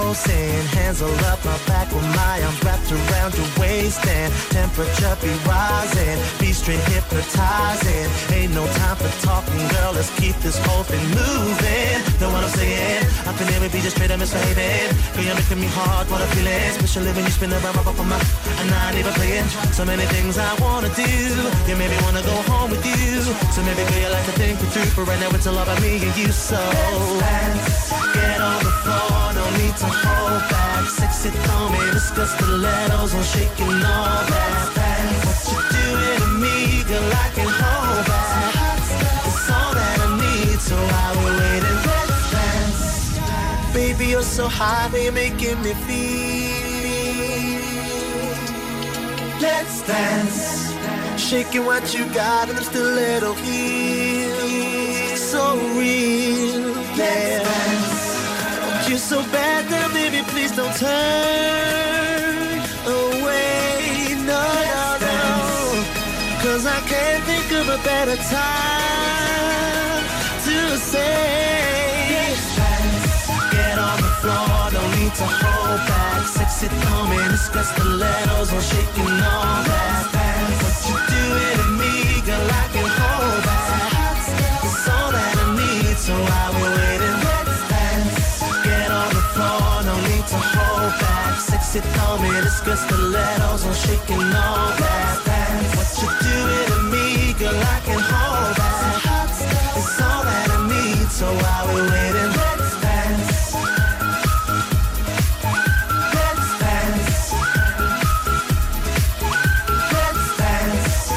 in. 0.09 0.65
Hands 0.73 1.01
all 1.03 1.25
up 1.29 1.37
my 1.45 1.53
back 1.69 1.85
with 1.93 2.03
my 2.17 2.41
arms 2.41 2.57
wrapped 2.65 2.89
around 2.91 3.37
your 3.37 3.45
waist 3.61 4.01
and 4.07 4.33
temperature 4.49 5.13
be 5.21 5.29
rising. 5.45 6.17
Be 6.39 6.49
straight 6.51 6.81
hypnotizing. 6.89 8.09
Ain't 8.33 8.53
no 8.57 8.65
time 8.81 8.97
for 8.97 9.11
talking, 9.21 9.61
girl. 9.69 9.93
Let's 9.93 10.09
keep 10.17 10.33
this 10.41 10.57
whole 10.65 10.81
thing 10.81 11.05
moving. 11.13 12.01
Know 12.17 12.33
what 12.33 12.41
I'm 12.41 12.49
saying? 12.49 13.05
I 13.29 13.33
can 13.37 13.45
never 13.53 13.69
be 13.69 13.81
just 13.85 13.97
straight 13.97 14.09
up 14.09 14.17
misbehaving. 14.17 14.89
Girl, 15.13 15.25
you're 15.29 15.35
making 15.37 15.61
me 15.61 15.69
hard, 15.77 16.09
what 16.09 16.21
I'm 16.21 16.29
feeling. 16.33 16.73
Especially 16.73 17.13
when 17.13 17.25
you 17.25 17.31
spin 17.31 17.53
around 17.53 17.75
my 17.77 17.85
up 17.85 17.99
on 17.99 18.09
my 18.09 18.17
and 18.17 18.69
not 18.73 18.97
even 18.97 19.13
playing. 19.13 19.45
So 19.77 19.85
many 19.85 20.05
things 20.09 20.41
I 20.41 20.57
wanna 20.57 20.89
do. 20.97 21.05
You 21.69 21.75
maybe 21.77 21.93
wanna 22.01 22.25
go 22.25 22.35
home 22.49 22.73
with 22.73 22.81
you. 22.81 23.21
So 23.53 23.61
maybe 23.61 23.85
girl, 23.85 24.01
you 24.01 24.09
like 24.09 24.25
to 24.25 24.33
think 24.41 24.57
it 24.57 24.73
through. 24.73 24.89
But 24.97 25.05
right 25.05 25.21
now 25.21 25.29
it's 25.37 25.45
all 25.45 25.57
about 25.57 25.77
me 25.85 26.01
and 26.01 26.17
you. 26.17 26.33
So 26.33 26.57
let's 26.57 27.13
dance, 27.21 27.93
get 28.17 28.41
on 28.41 28.68
the 29.71 29.77
to 29.79 29.85
hold 29.85 30.41
back. 30.49 30.89
Sexy 30.89 31.29
throw 31.29 31.69
me, 31.69 31.91
discuss 31.91 32.31
stilettos, 32.35 33.13
I'm 33.13 33.23
shaking 33.23 33.67
all 33.67 34.25
that. 34.33 34.67
What 35.45 35.51
you 35.51 35.59
doing 35.77 36.19
to 36.23 36.29
me, 36.43 36.83
girl, 36.87 37.13
I 37.13 37.27
can 37.35 37.49
hold 37.61 38.05
back. 38.05 38.53
It's 39.27 39.49
all 39.49 39.73
that 39.73 39.97
I 40.01 40.07
need, 40.23 40.59
so 40.59 40.75
while 40.75 41.15
we're 41.21 41.37
waiting, 41.41 41.79
let's 41.89 42.31
dance. 42.31 42.83
Baby, 43.73 44.05
you're 44.13 44.21
so 44.21 44.47
high, 44.47 44.89
you're 44.97 45.11
making 45.11 45.61
me 45.61 45.73
feel. 45.85 46.49
Let's 49.41 49.81
dance. 49.87 50.73
Shaking 51.17 51.65
what 51.65 51.93
you 51.93 52.05
got, 52.13 52.49
and 52.49 52.57
I'm 52.57 52.63
still 52.63 52.97
here. 53.43 55.15
So 55.17 55.57
real, 55.77 56.75
yeah. 56.97 57.68
You're 58.89 58.97
so 58.97 59.21
bad 59.31 59.69
now, 59.69 59.87
baby, 59.93 60.23
please 60.29 60.51
don't 60.55 60.75
turn 60.75 60.89
away. 62.87 64.17
No, 64.25 64.41
no, 64.73 64.97
no. 65.05 65.85
Cause 66.41 66.65
I 66.65 66.81
can't 66.89 67.23
think 67.23 67.51
of 67.51 67.69
a 67.69 67.77
better 67.83 68.17
time 68.17 70.01
to 70.41 70.75
say. 70.79 72.33
Get 73.51 73.77
on 73.77 74.01
the 74.01 74.09
floor, 74.25 74.71
no 74.73 74.81
need 74.97 75.13
to 75.21 75.27
hold 75.37 75.81
back. 75.85 76.25
Sexy 76.25 76.67
thumb 76.67 77.11
and 77.11 77.29
discuss 77.29 77.71
the 77.77 77.83
letters, 77.85 78.51
I'm 78.51 78.59
shaking 78.59 79.05
all 79.05 79.63
that. 79.69 80.09
What 80.65 80.81
you 80.89 80.97
doing 81.13 81.57
to 81.61 81.67
me, 81.77 81.93
girl, 82.25 82.41
I 82.41 82.78
thumb 91.77 92.23
and 92.23 92.43
discuss 92.43 92.83
the 92.85 92.97
letters, 92.97 93.63
I'm 93.63 93.73
shaking 93.73 94.17
all 94.17 94.73
that. 94.81 95.19
What 95.75 96.01
you 96.01 96.41
to 96.65 96.79
me, 96.89 97.33
girl, 97.37 97.53
I 97.55 97.79
can 97.85 97.99
hold 97.99 98.55
back. 98.57 99.29
It's 99.77 100.01
all 100.01 100.23
that 100.23 100.49
I 100.49 100.57
need, 100.67 101.07
so 101.11 101.27
while 101.31 101.67
we're 101.73 101.85
waiting, 101.85 102.31
let's 102.41 102.81
dance. 102.81 103.53
Let's 106.17 106.49
dance. 106.59 107.33
Let's 109.93 110.25
dance. 110.41 111.11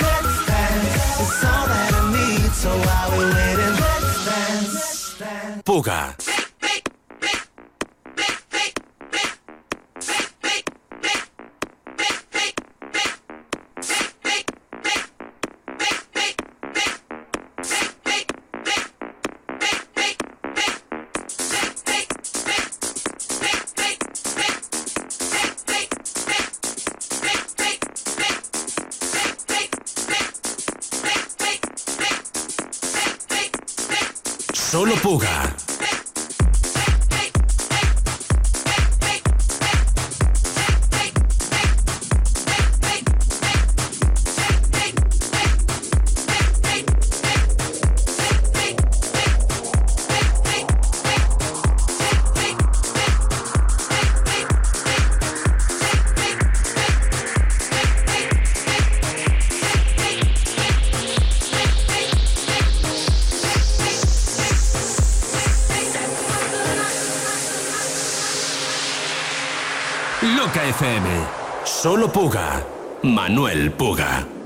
Let's 0.00 0.36
dance. 0.48 0.94
It's 1.20 1.44
all 1.44 1.66
that 1.68 1.92
I 1.92 2.02
need, 2.16 2.50
so 2.52 2.70
while 2.70 3.10
we're 3.12 3.34
waiting, 3.34 3.74
let's 3.84 5.18
dance. 5.18 5.62
Puga. 5.64 6.29
Solo 35.10 35.49
Solo 71.90 72.06
Puga. 72.06 72.64
Manuel 73.02 73.72
Puga. 73.72 74.39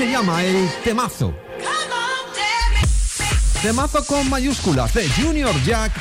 Se 0.00 0.10
llama 0.10 0.42
el 0.42 0.66
temazo. 0.82 1.34
Temazo 3.60 4.02
con 4.06 4.30
mayúsculas 4.30 4.94
de 4.94 5.06
Junior 5.10 5.54
Jack. 5.62 5.92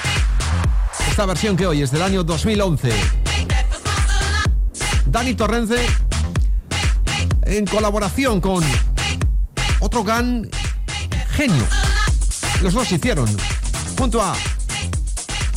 Esta 1.09 1.25
versión 1.25 1.57
que 1.57 1.67
hoy 1.67 1.81
es 1.81 1.91
del 1.91 2.03
año 2.03 2.23
2011. 2.23 2.93
Dani 5.05 5.33
Torrence 5.33 5.85
en 7.41 7.65
colaboración 7.65 8.39
con 8.39 8.63
otro 9.81 10.05
gan 10.05 10.49
genio. 11.31 11.67
Los 12.61 12.73
dos 12.75 12.89
hicieron 12.93 13.27
junto 13.97 14.21
a 14.21 14.33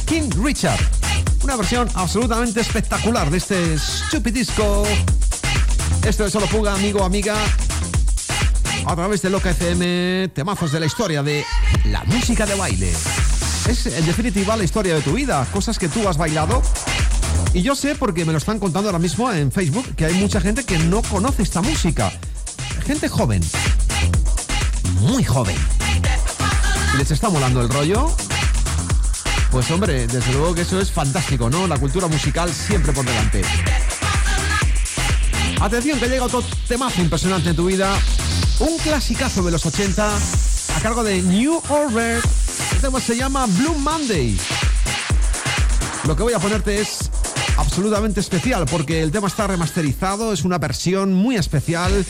King 0.04 0.30
Richard. 0.42 0.80
Una 1.44 1.54
versión 1.54 1.88
absolutamente 1.94 2.60
espectacular 2.60 3.30
de 3.30 3.38
este 3.38 3.78
Stupid 3.78 4.34
Disco. 4.34 4.82
Esto 6.04 6.26
es 6.26 6.32
solo 6.32 6.46
Puga, 6.46 6.74
amigo, 6.74 7.04
amiga. 7.04 7.36
A 8.92 8.94
través 8.94 9.22
de 9.22 9.30
Loca 9.30 9.48
FM, 9.48 10.28
temazos 10.34 10.70
de 10.70 10.78
la 10.78 10.84
historia 10.84 11.22
de 11.22 11.46
la 11.86 12.04
música 12.04 12.44
de 12.44 12.54
baile. 12.54 12.92
Es 13.66 13.86
en 13.86 14.04
definitiva 14.04 14.54
la 14.54 14.64
historia 14.64 14.94
de 14.94 15.00
tu 15.00 15.14
vida, 15.14 15.46
cosas 15.50 15.78
que 15.78 15.88
tú 15.88 16.06
has 16.06 16.18
bailado. 16.18 16.60
Y 17.54 17.62
yo 17.62 17.74
sé 17.74 17.94
porque 17.94 18.26
me 18.26 18.32
lo 18.32 18.38
están 18.38 18.58
contando 18.58 18.90
ahora 18.90 18.98
mismo 18.98 19.32
en 19.32 19.50
Facebook 19.50 19.94
que 19.96 20.04
hay 20.04 20.12
mucha 20.12 20.42
gente 20.42 20.64
que 20.64 20.78
no 20.78 21.00
conoce 21.00 21.42
esta 21.42 21.62
música. 21.62 22.12
Gente 22.84 23.08
joven. 23.08 23.40
Muy 25.00 25.24
joven. 25.24 25.56
Les 26.98 27.10
está 27.10 27.30
molando 27.30 27.62
el 27.62 27.70
rollo. 27.70 28.14
Pues 29.50 29.70
hombre, 29.70 30.06
desde 30.06 30.32
luego 30.34 30.54
que 30.54 30.60
eso 30.60 30.78
es 30.78 30.92
fantástico, 30.92 31.48
¿no? 31.48 31.66
La 31.66 31.78
cultura 31.78 32.08
musical 32.08 32.52
siempre 32.52 32.92
por 32.92 33.06
delante. 33.06 33.40
Atención 35.62 35.98
que 35.98 36.08
llega 36.08 36.24
otro 36.24 36.44
temazo 36.68 37.00
impresionante 37.00 37.48
en 37.48 37.56
tu 37.56 37.64
vida. 37.64 37.96
Un 38.62 38.78
clasicazo 38.78 39.42
de 39.42 39.50
los 39.50 39.66
80 39.66 40.16
a 40.76 40.80
cargo 40.80 41.02
de 41.02 41.20
New 41.20 41.60
Order. 41.68 42.22
El 42.70 42.80
tema 42.80 43.00
se 43.00 43.16
llama 43.16 43.46
Blue 43.46 43.74
Monday. 43.74 44.38
Lo 46.06 46.14
que 46.14 46.22
voy 46.22 46.32
a 46.32 46.38
ponerte 46.38 46.80
es 46.80 47.10
absolutamente 47.56 48.20
especial 48.20 48.64
porque 48.70 49.02
el 49.02 49.10
tema 49.10 49.26
está 49.26 49.48
remasterizado, 49.48 50.32
es 50.32 50.44
una 50.44 50.58
versión 50.58 51.12
muy 51.12 51.34
especial. 51.34 52.06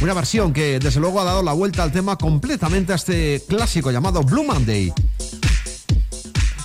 Una 0.00 0.14
versión 0.14 0.52
que 0.52 0.80
desde 0.80 0.98
luego 0.98 1.20
ha 1.20 1.24
dado 1.24 1.44
la 1.44 1.52
vuelta 1.52 1.84
al 1.84 1.92
tema 1.92 2.18
completamente 2.18 2.92
a 2.92 2.96
este 2.96 3.40
clásico 3.48 3.92
llamado 3.92 4.22
Blue 4.24 4.42
Monday. 4.42 4.92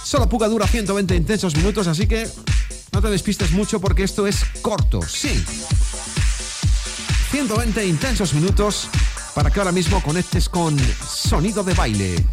Solo 0.04 0.28
Puga 0.28 0.48
dura 0.48 0.66
120 0.66 1.16
intensos 1.16 1.56
minutos, 1.56 1.86
así 1.86 2.08
que 2.08 2.28
no 2.94 3.00
te 3.00 3.10
despistes 3.12 3.52
mucho 3.52 3.80
porque 3.80 4.02
esto 4.02 4.26
es 4.26 4.44
corto, 4.64 5.04
sí. 5.04 5.46
120 7.32 7.86
intensos 7.86 8.34
minutos 8.34 8.90
para 9.36 9.52
que 9.52 9.60
ahora 9.60 9.72
mismo 9.72 10.02
conectes 10.02 10.50
con 10.50 10.78
sonido 11.06 11.64
de 11.64 11.74
baile. 11.74 12.26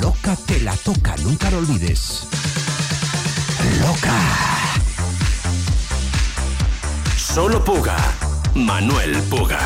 Loca 0.00 0.36
te 0.36 0.60
la 0.60 0.76
toca, 0.76 1.16
nunca 1.24 1.50
lo 1.50 1.58
olvides. 1.58 2.24
Loca. 3.80 4.20
Solo 7.16 7.64
Puga. 7.64 7.96
Manuel 8.54 9.16
Puga. 9.22 9.58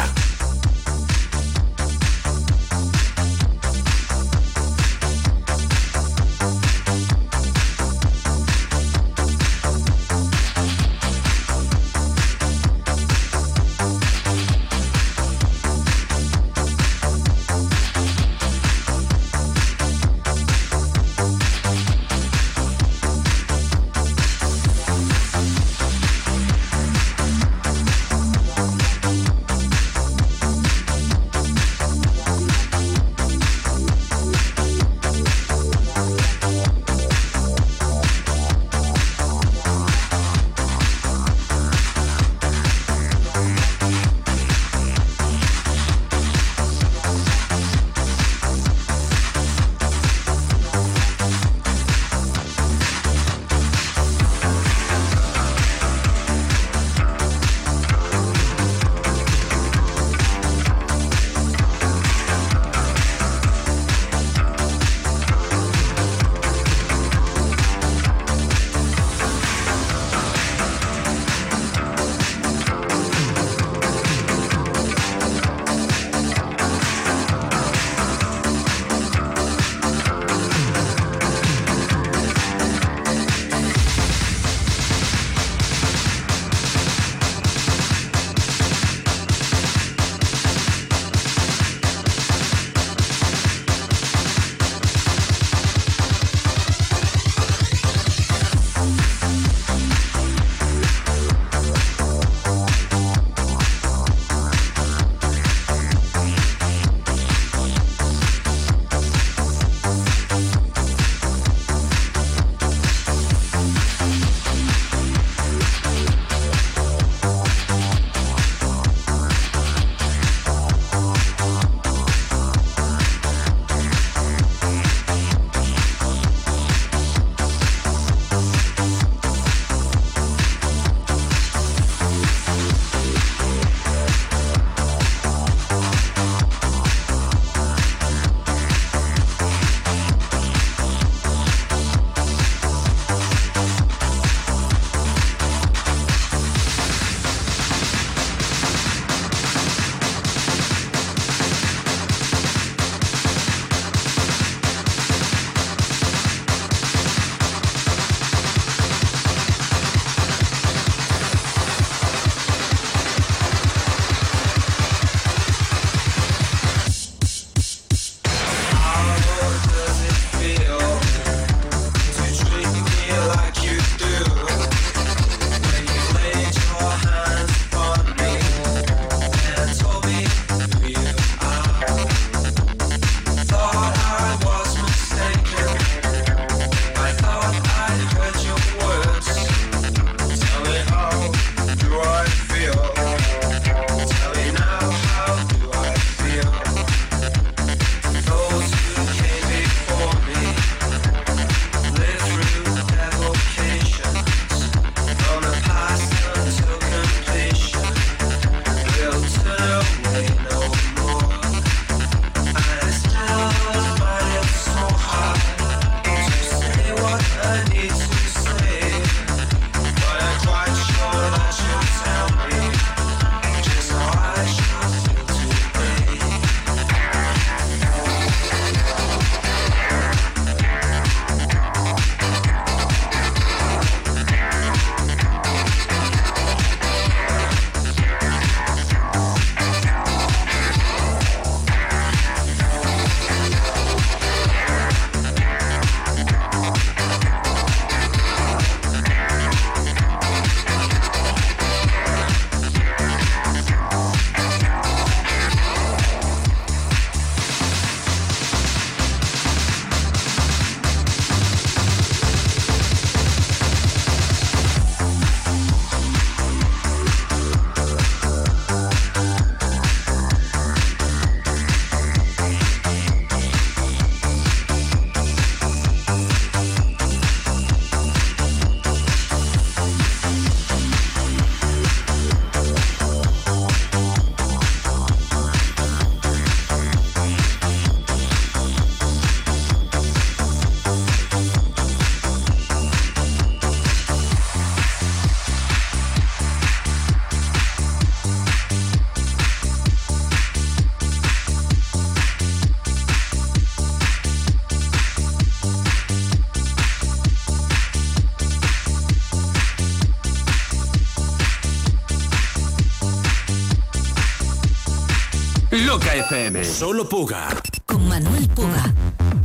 Loca 315.94 316.12
FM. 316.12 316.64
Solo 316.64 317.08
Puga. 317.08 317.50
Con 317.86 318.08
Manuel 318.08 318.48
Puga. 318.48 318.92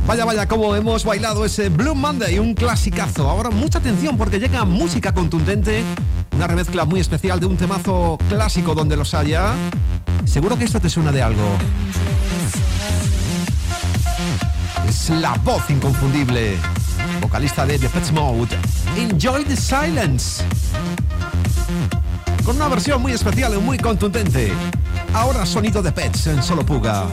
Vaya, 0.04 0.24
vaya, 0.24 0.48
cómo 0.48 0.74
hemos 0.74 1.04
bailado 1.04 1.44
ese 1.44 1.68
Blue 1.68 1.94
Monday, 1.94 2.40
un 2.40 2.54
clasicazo. 2.54 3.30
Ahora 3.30 3.50
mucha 3.50 3.78
atención 3.78 4.18
porque 4.18 4.40
llega 4.40 4.64
música 4.64 5.14
contundente, 5.14 5.84
una 6.34 6.48
remezcla 6.48 6.84
muy 6.84 6.98
especial 6.98 7.38
de 7.38 7.46
un 7.46 7.56
temazo 7.56 8.18
clásico 8.28 8.74
donde 8.74 8.96
los 8.96 9.14
haya. 9.14 9.54
Seguro 10.24 10.58
que 10.58 10.64
esto 10.64 10.80
te 10.80 10.90
suena 10.90 11.12
de 11.12 11.22
algo. 11.22 11.56
Es 14.88 15.08
la 15.08 15.34
voz 15.44 15.70
inconfundible, 15.70 16.56
vocalista 17.20 17.64
de 17.64 17.78
The 17.78 17.88
Pets 17.90 18.10
Mode. 18.10 18.56
Enjoy 18.96 19.44
the 19.44 19.54
silence. 19.54 20.42
Con 22.44 22.56
una 22.56 22.66
versión 22.66 23.00
muy 23.00 23.12
especial 23.12 23.54
y 23.54 23.58
muy 23.58 23.78
contundente. 23.78 24.52
Ahora 25.12 25.44
sonido 25.44 25.82
de 25.82 25.90
Pets 25.90 26.28
en 26.28 26.42
Solo 26.42 26.64
Puga. 26.64 27.06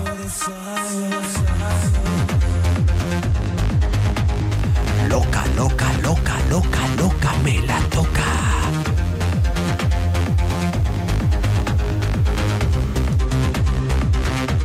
Loca, 5.10 5.44
loca, 5.56 5.86
loca, 6.04 6.36
loca, 6.50 6.80
loca, 6.98 7.32
me 7.44 7.60
la 7.62 7.80
toca. 7.90 8.24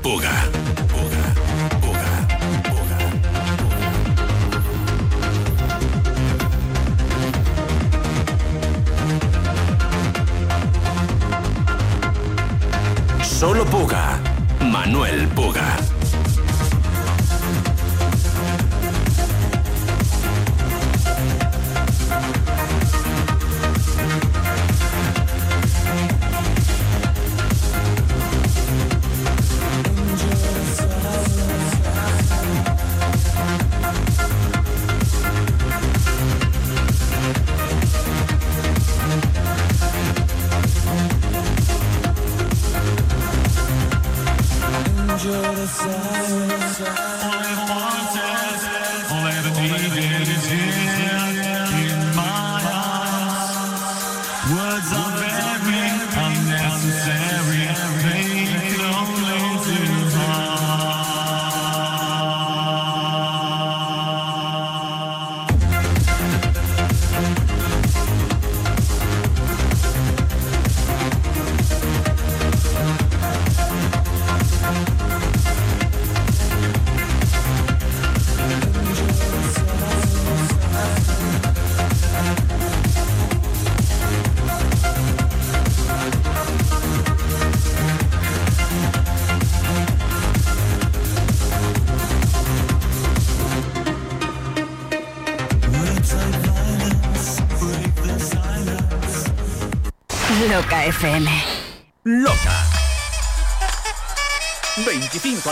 Puga. 0.03 0.52
Solo 13.43 13.65
Puga. 13.65 14.21
Manuel 14.71 15.27
Puga. 15.35 15.92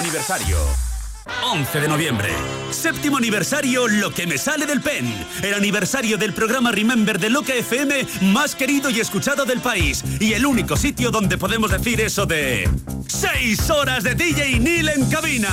Aniversario. 0.01 0.56
11 1.44 1.81
de 1.81 1.89
noviembre. 1.89 2.31
Séptimo 2.70 3.18
aniversario 3.18 3.86
Lo 3.86 4.10
que 4.10 4.27
me 4.27 4.39
sale 4.39 4.64
del 4.64 4.81
pen. 4.81 5.06
El 5.43 5.55
aniversario 5.55 6.16
del 6.16 6.32
programa 6.32 6.72
Remember 6.72 7.18
de 7.18 7.28
Loca 7.28 7.55
FM 7.55 8.06
más 8.22 8.55
querido 8.55 8.89
y 8.89 9.01
escuchado 9.01 9.44
del 9.44 9.60
país. 9.60 10.02
Y 10.18 10.32
el 10.32 10.47
único 10.47 10.77
sitio 10.77 11.10
donde 11.10 11.36
podemos 11.36 11.70
decir 11.70 12.01
eso 12.01 12.24
de... 12.24 12.68
¡Seis 13.06 13.68
horas 13.68 14.02
de 14.02 14.14
DJ 14.14 14.59
Neil 14.59 14.89
en 14.89 15.10
cabina! 15.10 15.48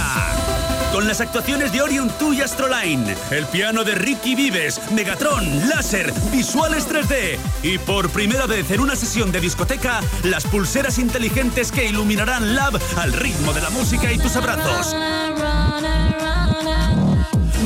Con 0.98 1.08
las 1.08 1.22
actuaciones 1.22 1.72
de 1.72 1.84
Orion 1.84 2.12
2 2.20 2.38
y 2.38 2.42
Astroline, 2.42 3.16
el 3.30 3.46
piano 3.46 3.84
de 3.84 3.94
Ricky 3.94 4.34
Vives, 4.34 4.82
Megatron, 4.94 5.70
láser, 5.70 6.12
visuales 6.32 6.90
3D 6.90 7.38
y 7.62 7.78
por 7.78 8.10
primera 8.10 8.48
vez 8.48 8.72
en 8.72 8.80
una 8.80 8.96
sesión 8.96 9.32
de 9.32 9.40
discoteca, 9.40 10.02
las 10.24 10.46
pulseras 10.46 10.98
inteligentes 10.98 11.72
que 11.72 11.86
iluminarán 11.86 12.56
Lab 12.56 12.80
al 12.96 13.14
ritmo 13.14 13.54
de 13.54 13.62
la 13.62 13.70
música 13.70 14.12
y 14.12 14.18
tus 14.18 14.36
abrazos. 14.38 14.96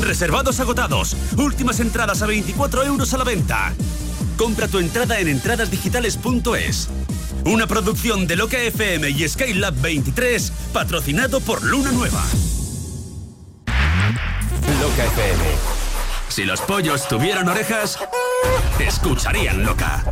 Reservados 0.01 0.59
agotados. 0.59 1.15
Últimas 1.37 1.79
entradas 1.79 2.21
a 2.21 2.25
24 2.25 2.83
euros 2.83 3.13
a 3.13 3.17
la 3.17 3.23
venta. 3.23 3.73
Compra 4.35 4.67
tu 4.67 4.77
entrada 4.77 5.21
en 5.21 5.29
entradasdigitales.es. 5.29 6.89
Una 7.45 7.65
producción 7.65 8.27
de 8.27 8.35
Loca 8.35 8.59
FM 8.59 9.09
y 9.09 9.25
Skylab 9.25 9.75
23, 9.75 10.51
patrocinado 10.73 11.39
por 11.39 11.63
Luna 11.63 11.93
Nueva. 11.93 12.25
Loca 15.01 15.13
FM. 15.13 15.43
Si 16.27 16.45
los 16.45 16.61
pollos 16.61 17.07
tuvieran 17.07 17.47
orejas, 17.47 17.97
escucharían 18.79 19.63
Loca. 19.65 20.03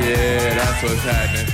Yeah, 0.00 0.54
that's 0.54 0.82
what's 0.82 1.02
happening. 1.02 1.46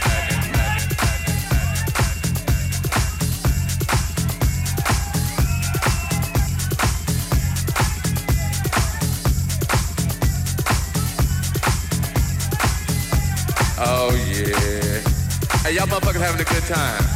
Oh 13.78 14.14
yeah. 14.28 15.00
Hey, 15.62 15.74
y'all 15.74 15.86
motherfuckers 15.88 16.20
having 16.20 16.40
a 16.40 16.44
good 16.44 16.62
time. 16.62 17.15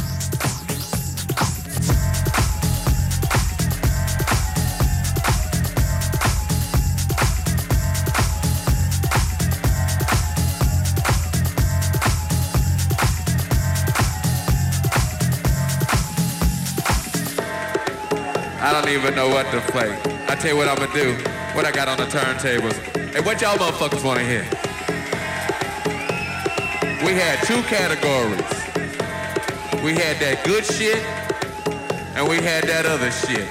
I 18.81 18.85
don't 18.85 18.93
even 18.95 19.13
know 19.13 19.29
what 19.29 19.45
to 19.51 19.61
play. 19.71 19.95
I 20.27 20.33
tell 20.33 20.49
you 20.49 20.57
what 20.57 20.67
I'm 20.67 20.75
gonna 20.75 20.91
do. 20.91 21.13
What 21.53 21.65
I 21.65 21.71
got 21.71 21.87
on 21.87 21.97
the 21.97 22.05
turntables. 22.05 22.73
Hey, 23.13 23.21
what 23.21 23.39
y'all 23.39 23.55
motherfuckers 23.55 24.03
wanna 24.03 24.23
hear? 24.23 24.41
We 27.05 27.13
had 27.13 27.37
two 27.45 27.61
categories. 27.69 28.41
We 29.83 29.93
had 29.93 30.17
that 30.17 30.41
good 30.43 30.65
shit, 30.65 30.97
and 32.15 32.27
we 32.27 32.37
had 32.37 32.63
that 32.63 32.87
other 32.87 33.11
shit. 33.11 33.45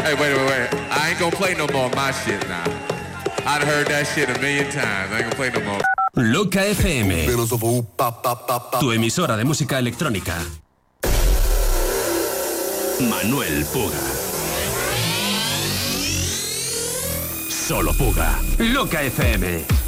Hey, 0.00 0.14
wait, 0.14 0.34
wait, 0.34 0.48
wait. 0.48 0.68
I 0.90 1.10
ain't 1.10 1.18
gonna 1.18 1.36
play 1.36 1.52
no 1.52 1.66
more 1.68 1.84
of 1.84 1.94
my 1.94 2.10
shit 2.10 2.40
now. 2.48 2.64
I'd 3.44 3.62
heard 3.64 3.86
that 3.88 4.06
shit 4.06 4.30
a 4.30 4.40
million 4.40 4.64
times. 4.72 5.12
I 5.12 5.18
ain't 5.18 5.24
gonna 5.24 5.36
play 5.36 5.50
no 5.50 5.60
more. 5.60 5.80
Loca 6.14 6.62
FM. 6.64 7.26
Tu 8.80 8.92
emisora 8.92 9.36
de 9.36 9.44
música 9.44 9.78
electrónica. 9.78 10.38
Manuel 13.00 13.64
Puga. 13.66 13.98
Solo 17.48 17.92
Puga. 17.94 18.38
Loca 18.58 19.00
FM. 19.02 19.79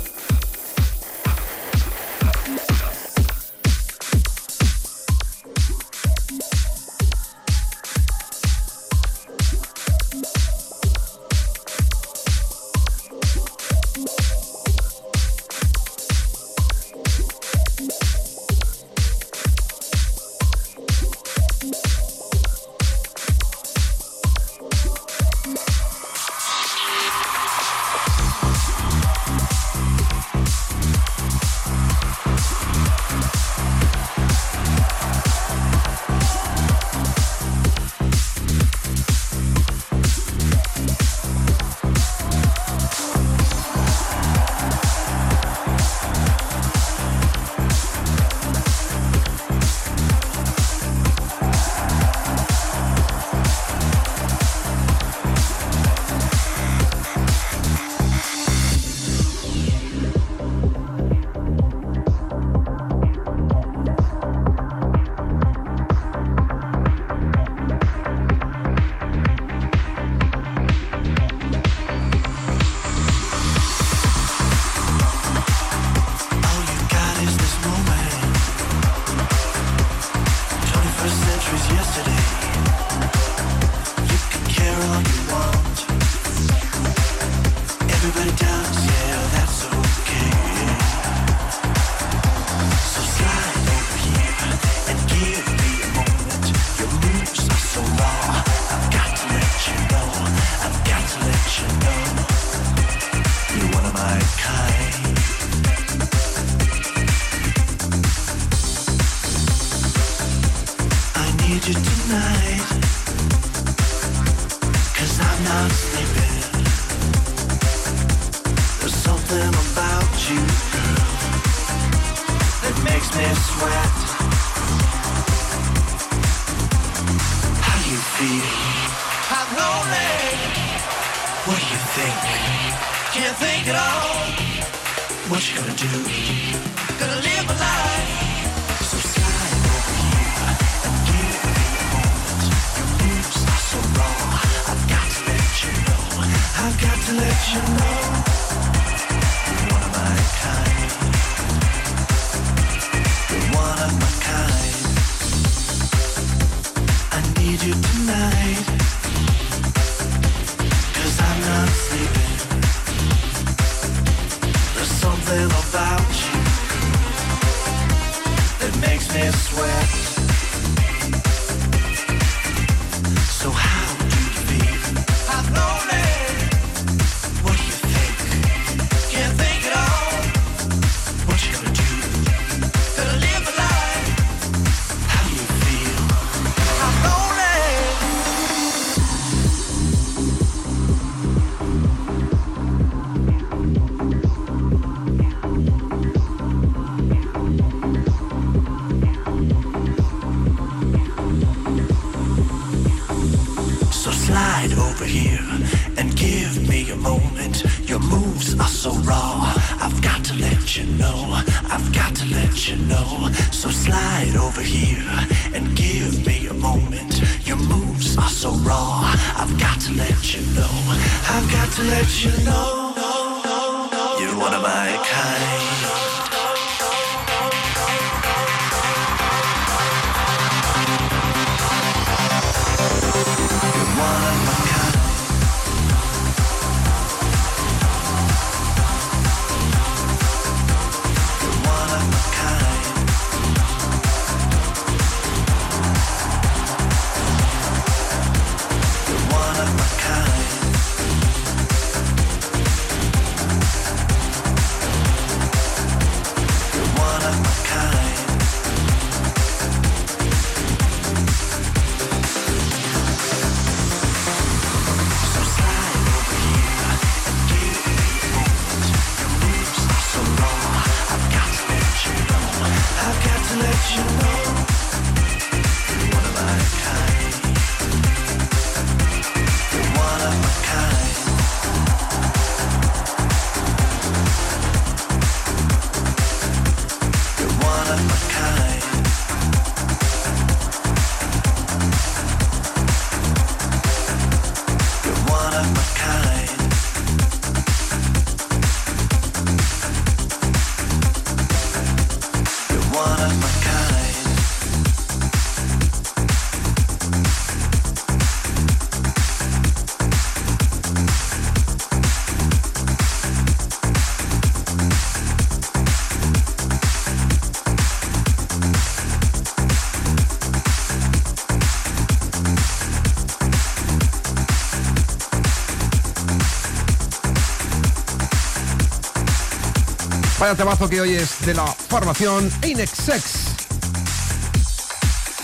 Vaya 330.42 330.56
temazo 330.56 330.88
que 330.88 331.00
hoy 331.00 331.14
es 331.14 331.46
de 331.46 331.54
la 331.54 331.64
formación 331.64 332.50
Inexex. 332.66 333.54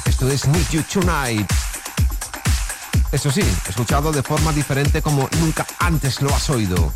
Esto 0.05 0.29
es 0.29 0.49
Need 0.49 0.69
You 0.73 0.83
Tonight. 0.93 1.49
Eso 3.13 3.31
sí, 3.31 3.43
escuchado 3.69 4.11
de 4.11 4.25
forma 4.25 4.53
diferente 4.53 5.01
como 5.01 5.29
nunca 5.39 5.65
antes 5.79 6.21
lo 6.21 6.35
has 6.35 6.51
oído. 6.51 6.93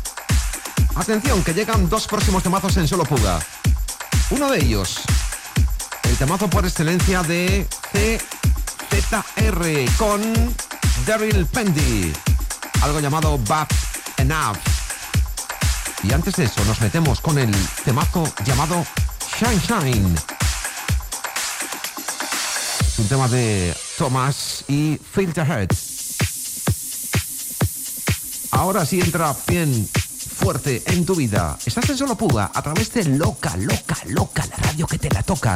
Atención, 0.95 1.45
que 1.45 1.53
llegan 1.53 1.87
dos 1.87 2.05
próximos 2.07 2.43
temazos 2.43 2.75
en 2.75 2.89
solo 2.89 3.05
puga. 3.05 3.39
Uno 4.31 4.51
de 4.51 4.59
ellos, 4.59 4.99
el 6.03 6.17
temazo 6.17 6.49
por 6.49 6.65
excelencia 6.65 7.23
de 7.23 7.65
CZR 8.89 9.65
con 9.97 10.21
Daryl 11.05 11.45
Pendy. 11.45 12.11
Algo 12.81 12.99
llamado 12.99 13.37
Bad 13.47 13.69
Enough. 14.17 14.72
Y 16.03 16.11
antes 16.11 16.35
de 16.35 16.43
eso 16.43 16.63
nos 16.65 16.81
metemos 16.81 17.21
con 17.21 17.37
el 17.37 17.51
temazo 17.85 18.31
llamado 18.45 18.85
Shine 19.39 19.61
Shine. 19.61 20.15
Es 22.81 22.99
un 22.99 23.07
tema 23.07 23.27
de 23.29 23.73
Thomas 23.97 24.65
y 24.67 24.99
Filterhead. 25.11 25.69
Ahora 28.51 28.85
sí 28.85 28.99
entra 28.99 29.33
bien 29.47 29.89
fuerte 30.43 30.83
en 30.87 31.05
tu 31.05 31.15
vida. 31.15 31.57
Estás 31.65 31.89
en 31.89 31.97
Solo 31.97 32.15
Puga 32.17 32.51
a 32.53 32.61
través 32.61 32.93
de 32.93 33.05
Loca, 33.05 33.55
Loca, 33.55 33.97
Loca, 34.07 34.45
la 34.45 34.57
radio 34.57 34.85
que 34.85 34.99
te 34.99 35.09
la 35.09 35.23
toca. 35.23 35.55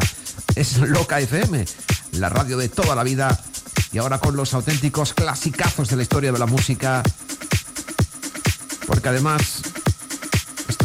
Es 0.56 0.78
Loca 0.78 1.20
FM, 1.20 1.66
la 2.14 2.30
radio 2.30 2.58
de 2.58 2.70
toda 2.70 2.96
la 2.96 3.04
vida. 3.04 3.38
Y 3.92 3.98
ahora 3.98 4.20
con 4.20 4.36
los 4.38 4.54
auténticos 4.54 5.14
clasicazos 5.14 5.90
de 5.90 5.98
la 5.98 6.04
historia 6.04 6.32
de 6.32 6.40
la 6.40 6.46
música. 6.46 7.04
Porque 8.88 9.10
además 9.10 9.62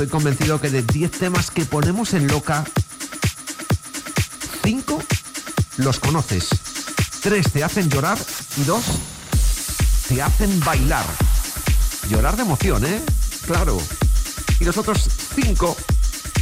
estoy 0.02 0.18
convencido 0.18 0.60
que 0.60 0.68
de 0.68 0.82
10 0.82 1.12
temas 1.12 1.52
que 1.52 1.64
ponemos 1.64 2.12
en 2.12 2.26
Loca, 2.26 2.64
5 4.64 5.00
los 5.76 6.00
conoces. 6.00 6.48
3 7.22 7.52
te 7.52 7.62
hacen 7.62 7.88
llorar 7.88 8.18
y 8.56 8.64
2 8.64 8.82
te 10.08 10.20
hacen 10.20 10.58
bailar. 10.64 11.04
Llorar 12.10 12.34
de 12.34 12.42
emoción, 12.42 12.84
¿eh? 12.84 13.00
Claro. 13.46 13.80
Y 14.58 14.64
los 14.64 14.76
otros 14.76 15.08
5 15.36 15.76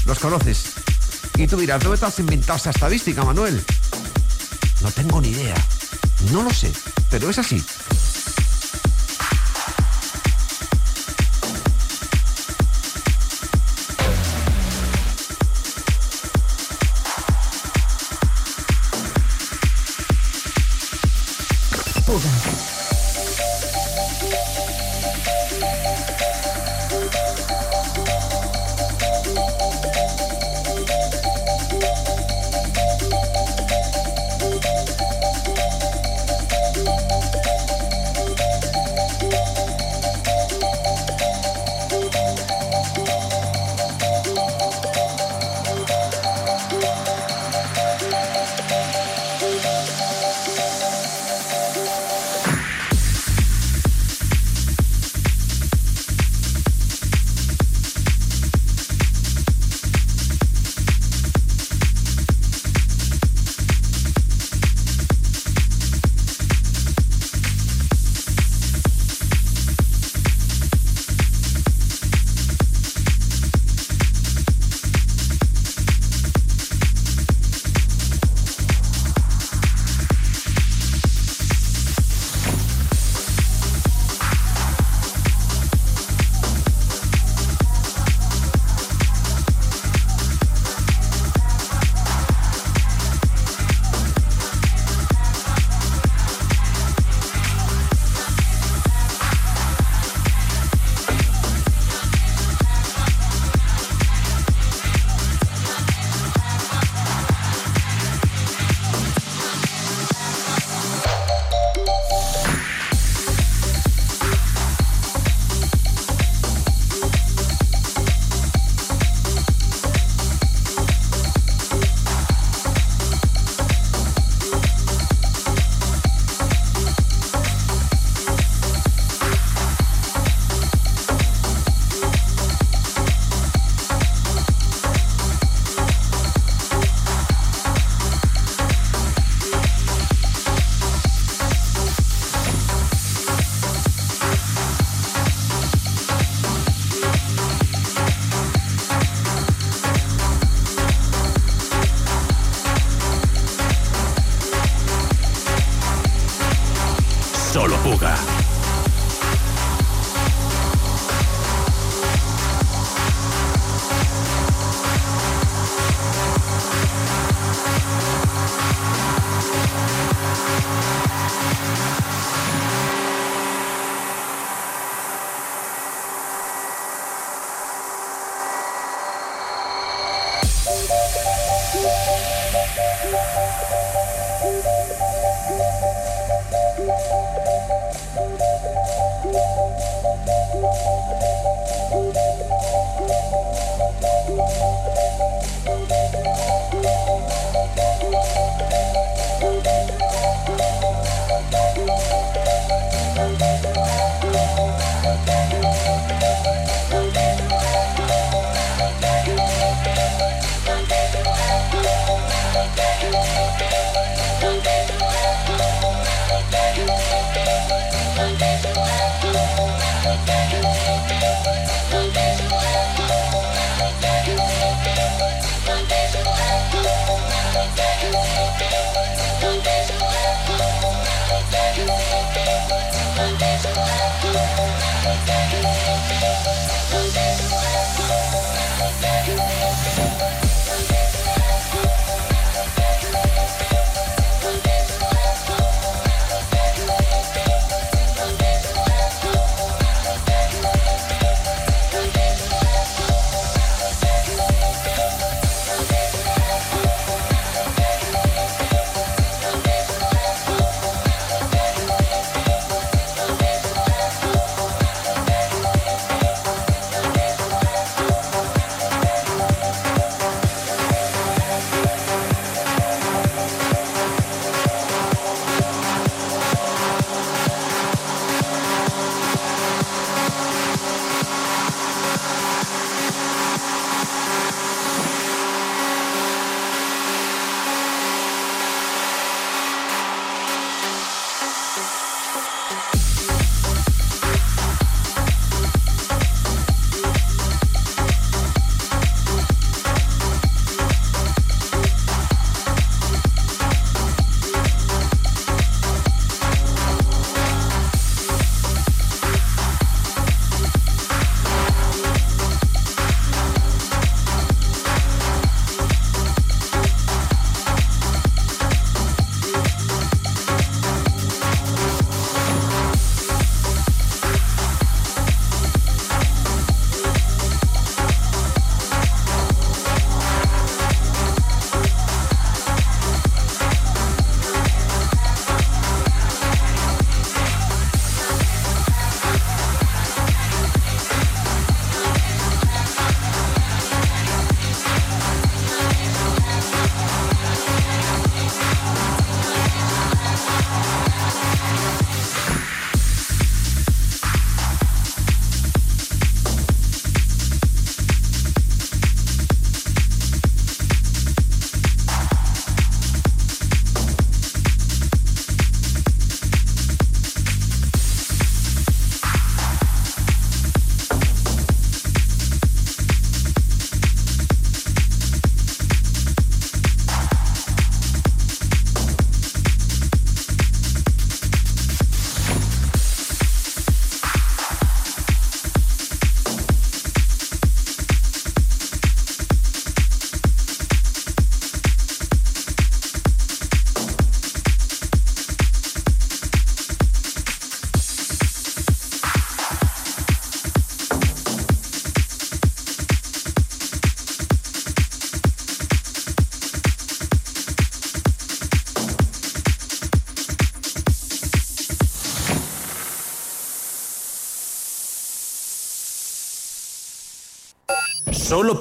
los 0.06 0.18
conoces. 0.18 0.64
Y 1.36 1.46
tú 1.46 1.58
dirás, 1.58 1.82
¿dónde 1.82 1.98
te 1.98 2.06
has 2.06 2.18
inventado 2.18 2.56
esa 2.56 2.70
estadística, 2.70 3.24
Manuel? 3.24 3.62
No 4.80 4.90
tengo 4.90 5.20
ni 5.20 5.28
idea. 5.28 5.56
No 6.32 6.42
lo 6.42 6.50
sé, 6.50 6.72
pero 7.10 7.28
es 7.28 7.38
así. 7.38 7.62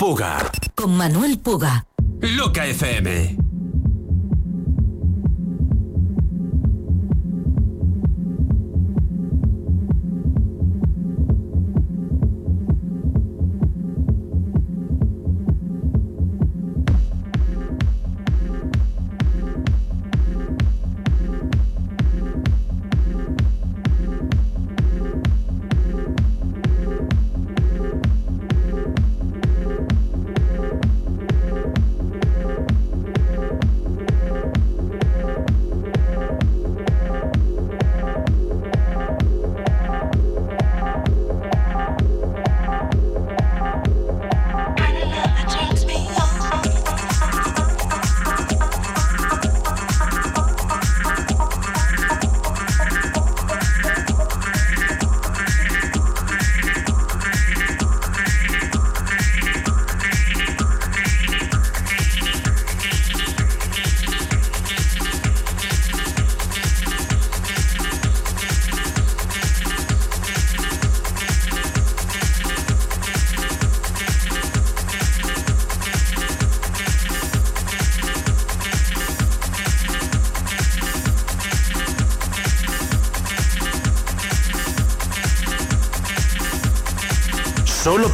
Puga. 0.09 0.39
Con 0.73 0.97
Manuel 0.97 1.37
Puga. 1.37 1.85
Loca 2.19 2.65
FM. 2.65 3.38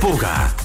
Solo 0.01 0.65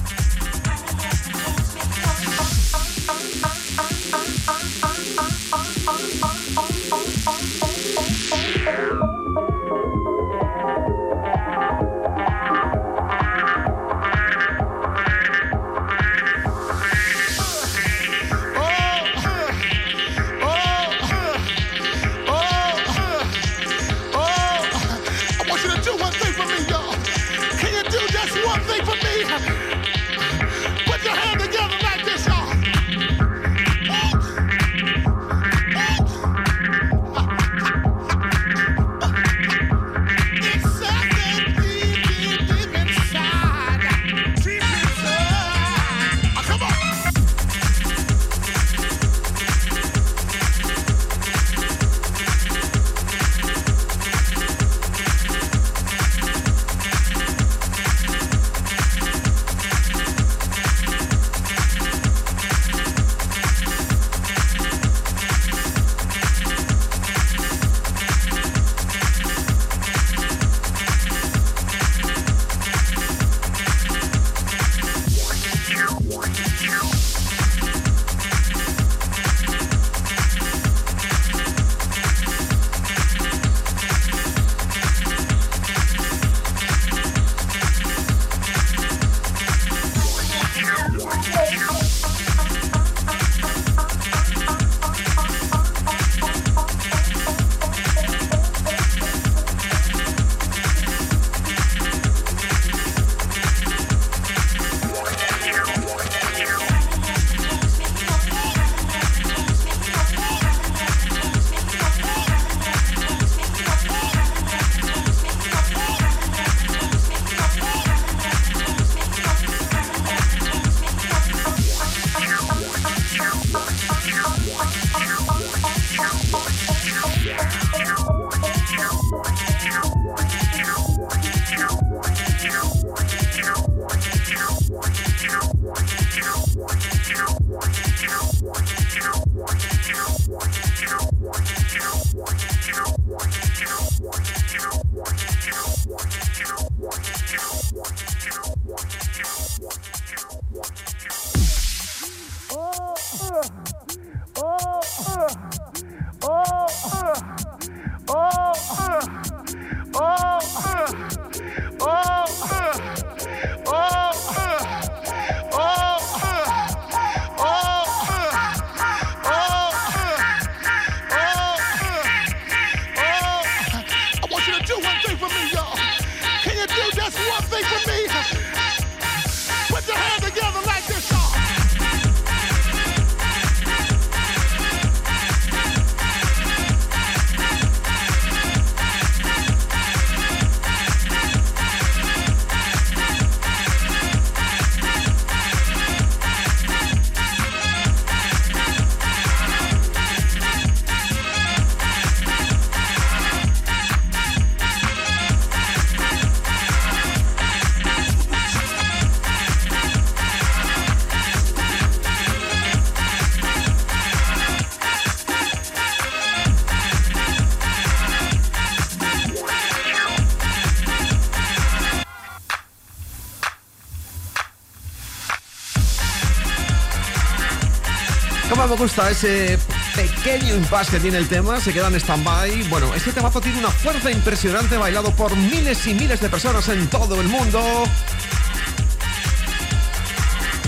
me 228.71 228.77
gusta 228.77 229.09
ese 229.09 229.59
pequeño 229.95 230.55
impasse 230.55 230.91
que 230.91 230.99
tiene 231.01 231.17
el 231.17 231.27
tema, 231.27 231.59
se 231.59 231.73
queda 231.73 231.89
en 231.89 231.95
stand-by. 231.95 232.69
Bueno, 232.69 232.93
este 232.95 233.11
temazo 233.11 233.41
tiene 233.41 233.59
una 233.59 233.69
fuerza 233.69 234.09
impresionante, 234.09 234.77
bailado 234.77 235.13
por 235.13 235.35
miles 235.35 235.85
y 235.87 235.93
miles 235.93 236.21
de 236.21 236.29
personas 236.29 236.69
en 236.69 236.87
todo 236.87 237.19
el 237.19 237.27
mundo. 237.27 237.61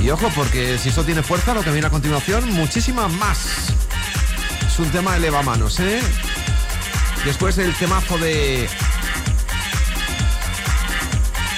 Y 0.01 0.09
ojo, 0.09 0.29
porque 0.35 0.77
si 0.77 0.89
eso 0.89 1.05
tiene 1.05 1.23
fuerza, 1.23 1.53
lo 1.53 1.63
que 1.63 1.71
viene 1.71 1.87
a 1.87 1.89
continuación, 1.89 2.51
muchísima 2.51 3.07
más. 3.07 3.47
Es 4.67 4.79
un 4.79 4.89
tema 4.89 5.15
elevamanos, 5.15 5.79
¿eh? 5.79 6.01
Después 7.23 7.57
el 7.57 7.73
temazo 7.75 8.17
de 8.17 8.67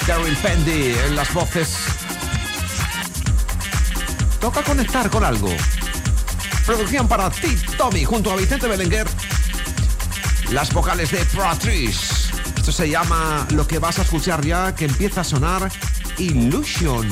Daryl 0.05 0.35
Pendy 0.37 0.95
en 1.07 1.15
las 1.15 1.33
voces. 1.33 1.75
Toca 4.39 4.61
conectar 4.61 5.09
con 5.09 5.23
algo. 5.23 5.49
Producción 6.65 7.07
para 7.07 7.29
ti, 7.29 7.55
Tommy, 7.77 8.03
junto 8.05 8.31
a 8.31 8.35
Vicente 8.35 8.67
Belenguer. 8.67 9.07
Las 10.51 10.73
vocales 10.73 11.11
de 11.11 11.23
Patrice. 11.25 12.31
Esto 12.57 12.71
se 12.71 12.89
llama 12.89 13.47
lo 13.51 13.67
que 13.67 13.77
vas 13.77 13.99
a 13.99 14.01
escuchar 14.01 14.43
ya, 14.43 14.73
que 14.73 14.85
empieza 14.85 15.21
a 15.21 15.23
sonar 15.23 15.71
Illusion. 16.17 17.07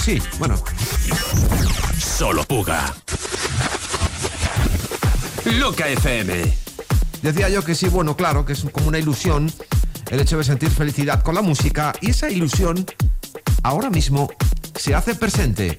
Sí, 0.00 0.22
bueno. 0.38 0.62
Solo 1.98 2.44
Puga. 2.44 2.94
Loca 5.44 5.88
FM. 5.88 6.56
Decía 7.22 7.48
yo 7.48 7.64
que 7.64 7.74
sí, 7.74 7.88
bueno, 7.88 8.16
claro, 8.16 8.44
que 8.44 8.52
es 8.52 8.64
como 8.72 8.88
una 8.88 8.98
ilusión 8.98 9.52
el 10.10 10.20
hecho 10.20 10.38
de 10.38 10.44
sentir 10.44 10.70
felicidad 10.70 11.22
con 11.22 11.34
la 11.34 11.42
música 11.42 11.92
y 12.00 12.10
esa 12.10 12.30
ilusión 12.30 12.86
ahora 13.62 13.90
mismo 13.90 14.30
se 14.76 14.94
hace 14.94 15.14
presente. 15.14 15.78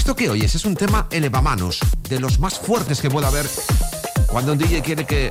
Esto 0.00 0.16
que 0.16 0.30
oyes 0.30 0.54
es 0.54 0.64
un 0.64 0.76
tema 0.76 1.06
elevamanos, 1.10 1.78
de 2.08 2.18
los 2.18 2.38
más 2.38 2.58
fuertes 2.58 3.02
que 3.02 3.10
pueda 3.10 3.28
haber 3.28 3.44
cuando 4.28 4.52
un 4.52 4.58
DJ 4.58 4.80
quiere 4.80 5.04
que 5.04 5.30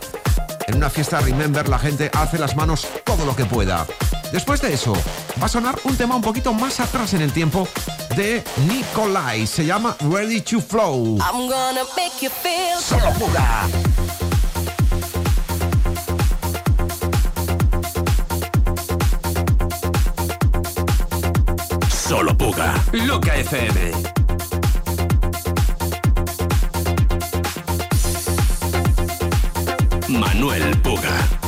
en 0.68 0.76
una 0.76 0.92
fiesta 0.92 1.20
Remember 1.22 1.68
la 1.68 1.80
gente 1.80 2.12
hace 2.14 2.38
las 2.38 2.56
manos 2.56 2.88
todo 3.04 3.26
lo 3.26 3.36
que 3.36 3.46
pueda. 3.46 3.88
Después 4.32 4.62
de 4.62 4.72
eso, 4.72 4.94
va 5.42 5.48
a 5.48 5.50
sonar 5.50 5.80
un 5.86 5.98
tema 5.98 6.16
un 6.16 6.22
poquito 6.22 6.54
más 6.54 6.80
atrás 6.80 7.16
en 7.16 7.22
el 7.22 7.34
tiempo 7.34 7.68
de 8.16 8.44
Nikolai. 8.68 9.48
Se 9.48 9.66
llama 9.66 9.98
Ready 10.02 10.42
to 10.42 10.62
Flow. 10.62 11.18
You 11.18 12.30
feel 12.30 12.80
Solo 12.80 13.12
pura. 13.18 13.68
Solo 22.08 22.38
Puga, 22.38 22.76
Loca 22.92 23.36
FM. 23.36 24.19
Manuel 30.10 30.76
Puga. 30.82 31.39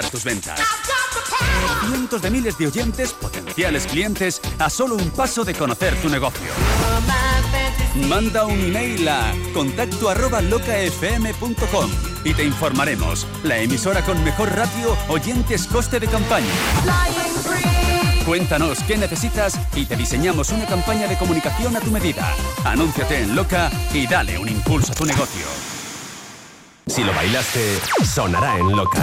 tus 0.00 0.24
ventas. 0.24 0.58
Cientos 1.86 2.22
de 2.22 2.30
miles 2.30 2.56
de 2.56 2.66
oyentes, 2.66 3.12
potenciales 3.12 3.86
clientes, 3.86 4.40
a 4.58 4.70
solo 4.70 4.94
un 4.94 5.10
paso 5.10 5.44
de 5.44 5.54
conocer 5.54 5.94
tu 6.00 6.08
negocio. 6.08 6.50
Manda 8.08 8.46
un 8.46 8.58
email 8.58 9.06
a 9.06 9.34
contacto 9.52 10.10
locafm.com 10.14 11.90
y 12.24 12.32
te 12.32 12.44
informaremos. 12.44 13.26
La 13.42 13.58
emisora 13.58 14.02
con 14.02 14.22
mejor 14.24 14.54
ratio, 14.56 14.96
oyentes 15.08 15.66
coste 15.66 16.00
de 16.00 16.06
campaña. 16.06 16.46
Cuéntanos 18.24 18.78
qué 18.84 18.96
necesitas 18.96 19.58
y 19.74 19.84
te 19.84 19.96
diseñamos 19.96 20.50
una 20.52 20.64
campaña 20.64 21.06
de 21.06 21.18
comunicación 21.18 21.76
a 21.76 21.80
tu 21.80 21.90
medida. 21.90 22.34
Anúnciate 22.64 23.18
en 23.18 23.36
Loca 23.36 23.70
y 23.92 24.06
dale 24.06 24.38
un 24.38 24.48
impulso 24.48 24.92
a 24.92 24.94
tu 24.94 25.04
negocio. 25.04 25.44
Si 26.86 27.04
lo 27.04 27.12
bailaste, 27.12 27.78
sonará 28.04 28.56
en 28.56 28.74
Loca. 28.74 29.02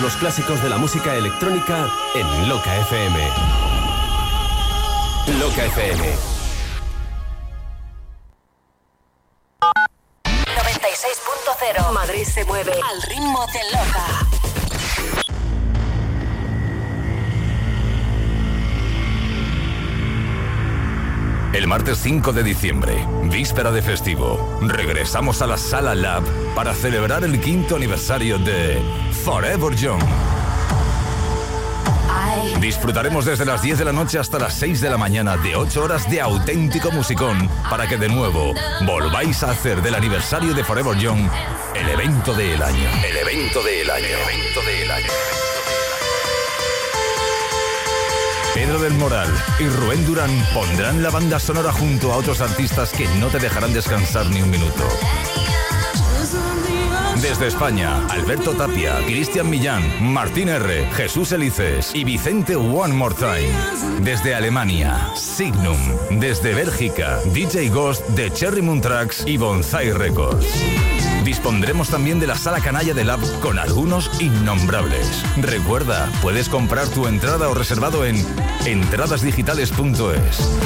Todos 0.00 0.14
los 0.14 0.20
clásicos 0.20 0.62
de 0.62 0.70
la 0.70 0.78
música 0.78 1.14
electrónica 1.14 1.86
en 2.14 2.48
Loca 2.48 2.74
FM. 2.78 3.18
Loca 5.38 5.66
FM. 5.66 6.16
96.0 9.52 11.92
Madrid 11.92 12.24
se 12.24 12.46
mueve 12.46 12.72
al 12.72 13.02
ritmo 13.02 13.46
de 13.52 13.60
Loca. 13.72 14.06
El 21.52 21.66
martes 21.66 21.98
5 21.98 22.32
de 22.32 22.42
diciembre, 22.42 23.06
víspera 23.24 23.70
de 23.70 23.82
festivo, 23.82 24.58
regresamos 24.62 25.42
a 25.42 25.46
la 25.46 25.58
Sala 25.58 25.94
Lab 25.94 26.22
para 26.54 26.72
celebrar 26.72 27.22
el 27.24 27.38
quinto 27.40 27.76
aniversario 27.76 28.38
de 28.38 28.80
Forever 29.24 29.74
Young. 29.76 30.02
Disfrutaremos 32.60 33.24
desde 33.24 33.44
las 33.44 33.62
10 33.62 33.78
de 33.78 33.84
la 33.84 33.92
noche 33.92 34.18
hasta 34.18 34.38
las 34.38 34.54
6 34.54 34.80
de 34.80 34.90
la 34.90 34.96
mañana 34.96 35.36
de 35.36 35.56
8 35.56 35.84
horas 35.84 36.10
de 36.10 36.20
auténtico 36.20 36.90
musicón 36.90 37.48
para 37.68 37.86
que 37.86 37.96
de 37.96 38.08
nuevo 38.08 38.54
volváis 38.86 39.42
a 39.42 39.50
hacer 39.50 39.82
del 39.82 39.94
aniversario 39.94 40.54
de 40.54 40.64
Forever 40.64 40.96
Young 40.96 41.28
el 41.74 41.88
evento 41.88 42.32
del 42.34 42.62
año. 42.62 42.88
El 43.04 43.16
evento 43.16 43.62
del 43.62 43.90
año. 43.90 44.06
El 44.06 44.12
evento 44.12 44.60
del 44.62 44.90
año. 44.90 45.12
Pedro 48.54 48.78
del 48.80 48.94
Moral 48.94 49.28
y 49.58 49.66
Rubén 49.68 50.04
Durán 50.06 50.30
pondrán 50.54 51.02
la 51.02 51.10
banda 51.10 51.38
sonora 51.38 51.72
junto 51.72 52.12
a 52.12 52.16
otros 52.16 52.40
artistas 52.40 52.92
que 52.92 53.06
no 53.18 53.28
te 53.28 53.38
dejarán 53.38 53.72
descansar 53.72 54.26
ni 54.26 54.42
un 54.42 54.50
minuto. 54.50 54.84
Desde 57.22 57.48
España, 57.48 58.06
Alberto 58.08 58.52
Tapia, 58.52 58.96
Cristian 59.04 59.50
Millán, 59.50 59.82
Martín 60.00 60.48
R., 60.48 60.86
Jesús 60.94 61.32
Elices 61.32 61.94
y 61.94 62.02
Vicente 62.02 62.56
One 62.56 62.94
More 62.94 63.14
Time. 63.14 63.50
Desde 64.00 64.34
Alemania, 64.34 65.10
Signum. 65.14 65.76
Desde 66.18 66.54
Bélgica, 66.54 67.18
DJ 67.34 67.68
Ghost 67.68 68.08
de 68.10 68.30
Cherry 68.32 68.62
Moon 68.62 68.80
Tracks 68.80 69.24
y 69.26 69.36
Bonsai 69.36 69.92
Records. 69.92 70.46
Dispondremos 71.22 71.90
también 71.90 72.20
de 72.20 72.26
la 72.26 72.36
sala 72.36 72.60
canalla 72.60 72.94
de 72.94 73.04
Lab 73.04 73.20
con 73.40 73.58
algunos 73.58 74.10
innombrables. 74.22 75.22
Recuerda, 75.36 76.10
puedes 76.22 76.48
comprar 76.48 76.88
tu 76.88 77.06
entrada 77.06 77.50
o 77.50 77.54
reservado 77.54 78.06
en 78.06 78.16
entradasdigitales.es. 78.64 80.58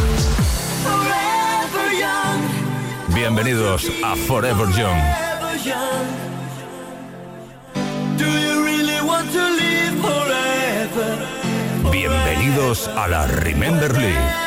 Bienvenidos 3.12 3.90
a 4.04 4.14
Forever 4.14 4.68
Young. 4.68 6.33
Bienvenidos 11.90 12.88
a 12.88 13.08
la 13.08 13.26
Remember 13.26 13.96
League. 13.96 14.43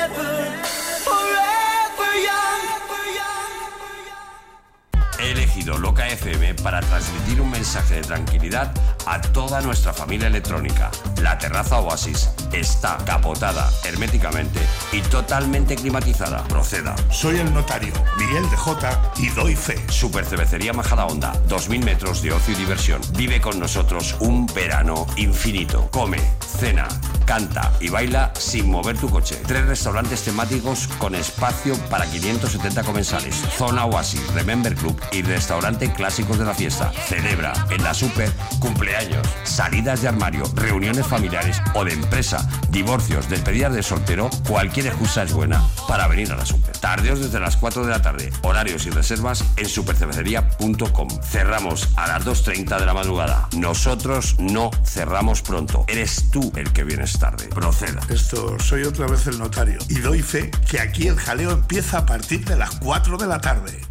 Elegido 5.68 5.78
Loca 5.78 6.08
FM 6.08 6.56
para 6.56 6.80
transmitir 6.82 7.42
un 7.42 7.50
mensaje 7.50 7.96
de 7.96 8.02
tranquilidad 8.02 8.72
a 9.06 9.22
toda 9.22 9.62
nuestra 9.62 9.94
familia 9.94 10.28
electrónica. 10.28 10.90
La 11.22 11.38
terraza 11.38 11.80
Oasis 11.80 12.30
está 12.52 12.98
capotada 13.06 13.70
herméticamente 13.84 14.60
y 14.92 15.02
totalmente 15.02 15.76
climatizada. 15.76 16.44
Proceda. 16.46 16.96
Soy 17.12 17.38
el 17.38 17.54
notario, 17.54 17.94
Miguel 18.18 18.50
de 18.50 18.58
Jota, 18.58 19.12
y 19.18 19.30
doy 19.30 19.56
fe. 19.56 19.78
Super 19.90 20.26
Cervecería 20.26 20.74
Majadahonda, 20.74 21.34
2000 21.48 21.84
metros 21.84 22.22
de 22.22 22.32
ocio 22.32 22.54
y 22.54 22.58
diversión. 22.58 23.02
Vive 23.18 23.42
con 23.42 23.60
nosotros 23.60 24.16
un 24.20 24.46
verano 24.48 25.06
infinito. 25.18 25.90
Come, 25.92 26.20
cena, 26.60 26.88
canta 27.26 27.74
y 27.80 27.90
baila 27.90 28.32
sin 28.36 28.70
mover 28.70 28.98
tu 28.98 29.10
coche. 29.10 29.36
Tres 29.48 29.66
restaurantes 29.66 30.24
temáticos 30.24 30.88
con 30.98 31.16
espacio 31.16 31.76
para 31.90 32.06
570 32.06 32.84
comensales. 32.84 33.36
Zona 33.58 33.86
Oasis, 33.86 34.26
Remember 34.34 34.74
Club 34.76 35.00
y 35.12 35.22
restaurante 35.22 35.57
clásicos 35.96 36.40
de 36.40 36.46
la 36.46 36.54
fiesta. 36.54 36.92
Celebra 37.08 37.54
en 37.70 37.84
la 37.84 37.94
Super 37.94 38.32
cumpleaños, 38.60 39.28
salidas 39.44 40.02
de 40.02 40.08
armario, 40.08 40.44
reuniones 40.56 41.06
familiares 41.06 41.62
o 41.74 41.84
de 41.84 41.94
empresa, 41.94 42.48
divorcios, 42.70 43.30
despedidas 43.30 43.74
de 43.74 43.84
soltero. 43.84 44.30
Cualquier 44.48 44.88
excusa 44.88 45.24
es 45.24 45.34
buena 45.34 45.64
para 45.88 46.08
venir 46.08 46.32
a 46.32 46.36
la 46.36 46.46
Super. 46.46 46.78
Tardeos 46.78 47.20
desde 47.20 47.40
las 47.40 47.58
4 47.58 47.84
de 47.84 47.90
la 47.90 48.02
tarde. 48.02 48.32
Horarios 48.44 48.86
y 48.86 48.92
reservas 48.92 49.44
en 49.56 49.68
supercervecería.com. 49.68 51.10
Cerramos 51.24 51.90
a 51.96 52.08
las 52.08 52.26
2.30 52.26 52.80
de 52.80 52.86
la 52.86 52.94
madrugada. 52.94 53.48
Nosotros 53.56 54.36
no 54.40 54.72
cerramos 54.86 55.42
pronto. 55.42 55.86
Eres 55.88 56.30
tú 56.32 56.52
el 56.56 56.72
que 56.72 56.84
vienes 56.84 57.18
tarde. 57.20 57.48
Proceda. 57.48 58.02
Esto, 58.10 58.58
soy 58.60 58.84
otra 58.84 59.08
vez 59.08 59.28
el 59.28 59.40
notario, 59.40 59.80
y 59.90 60.00
doy 60.00 60.22
fe 60.22 60.52
que 60.70 60.80
aquí 60.80 61.08
el 61.08 61.18
jaleo 61.18 61.52
empieza 61.52 62.00
a 62.00 62.06
partir 62.06 62.46
de 62.46 62.56
las 62.56 62.72
4 62.76 63.18
de 63.18 63.28
la 63.28 63.40
tarde. 63.42 63.82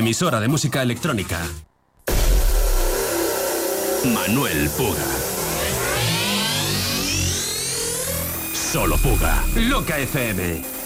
Emisora 0.00 0.40
de 0.40 0.48
música 0.48 0.82
electrónica. 0.82 1.38
Manuel 4.04 4.68
Puga. 4.70 5.06
Solo 8.54 8.96
Puga. 8.96 9.44
Loca 9.54 9.98
FM. 9.98 10.79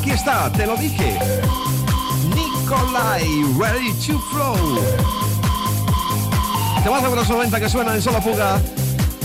Aquí 0.00 0.12
está, 0.12 0.50
te 0.50 0.66
lo 0.66 0.76
dije. 0.78 1.18
Nicolai, 2.34 3.44
ready 3.58 3.92
to 4.06 4.18
flow. 4.30 4.80
Temazo 6.82 7.10
de 7.10 7.16
los 7.16 7.28
90 7.28 7.60
que 7.60 7.68
suena 7.68 7.94
en 7.94 8.00
Solo 8.00 8.22
Fuga. 8.22 8.58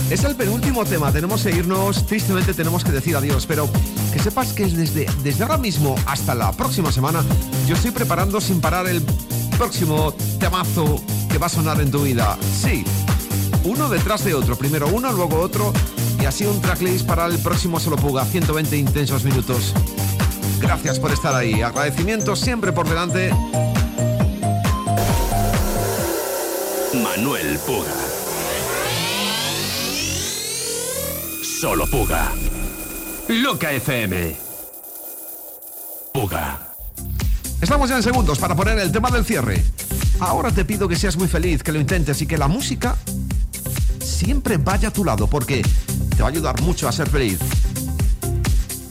Es 0.10 0.26
el 0.26 0.36
penúltimo 0.36 0.84
tema, 0.84 1.14
tenemos 1.14 1.44
que 1.44 1.52
irnos, 1.52 2.06
tristemente 2.06 2.54
tenemos 2.54 2.84
que 2.84 2.92
decir 2.92 3.16
adiós, 3.16 3.46
pero 3.46 3.70
que 4.12 4.20
sepas 4.20 4.52
que 4.52 4.64
es 4.64 4.76
desde, 4.76 5.06
desde 5.24 5.44
ahora 5.44 5.58
mismo 5.58 5.96
hasta 6.08 6.36
la 6.36 6.52
próxima 6.52 6.92
semana, 6.92 7.24
yo 7.66 7.76
estoy 7.76 7.92
preparando 7.92 8.42
sin 8.42 8.60
parar 8.60 8.86
el 8.88 9.02
próximo 9.58 10.12
temazo 10.42 11.02
que 11.32 11.38
va 11.38 11.46
a 11.46 11.50
sonar 11.50 11.80
en 11.80 11.90
tu 11.90 12.04
vida. 12.04 12.38
Sí, 12.62 12.84
uno 13.64 13.88
detrás 13.88 14.26
de 14.26 14.34
otro, 14.34 14.58
primero 14.58 14.90
uno, 14.90 15.14
luego 15.14 15.40
otro, 15.40 15.72
y 16.20 16.26
así 16.26 16.46
un 16.46 16.60
tracklist 16.60 17.06
para 17.06 17.28
el 17.28 17.40
próximo 17.40 17.80
Solo 17.80 17.96
Puga, 17.96 18.26
120 18.26 18.76
intensos 18.76 19.24
minutos. 19.24 19.74
Gracias 20.60 21.00
por 21.00 21.12
estar 21.12 21.36
ahí, 21.36 21.62
agradecimientos 21.62 22.40
siempre 22.40 22.72
por 22.72 22.88
delante. 22.88 23.32
Manuel 26.94 27.60
Puga. 27.66 27.94
Solo 31.60 31.88
Puga. 31.88 32.32
Loca 33.28 33.72
FM. 33.72 34.36
Puga. 36.14 36.60
Estamos 37.62 37.90
ya 37.90 37.98
en 37.98 38.04
segundos 38.04 38.38
para 38.40 38.56
poner 38.56 38.78
el 38.80 38.92
tema 38.92 39.10
del 39.10 39.26
cierre. 39.26 39.64
Ahora 40.20 40.52
te 40.52 40.64
pido 40.64 40.88
que 40.88 40.96
seas 40.96 41.18
muy 41.18 41.28
feliz, 41.28 41.64
que 41.64 41.72
lo 41.72 41.80
intentes 41.80 42.22
y 42.22 42.28
que 42.28 42.38
la 42.38 42.48
música 42.48 42.96
siempre 44.02 44.58
vaya 44.58 44.90
a 44.90 44.92
tu 44.92 45.04
lado 45.04 45.28
porque 45.28 45.62
te 46.16 46.22
va 46.22 46.30
a 46.30 46.32
ayudar 46.32 46.62
mucho 46.62 46.88
a 46.88 46.92
ser 46.92 47.10
feliz. 47.10 47.40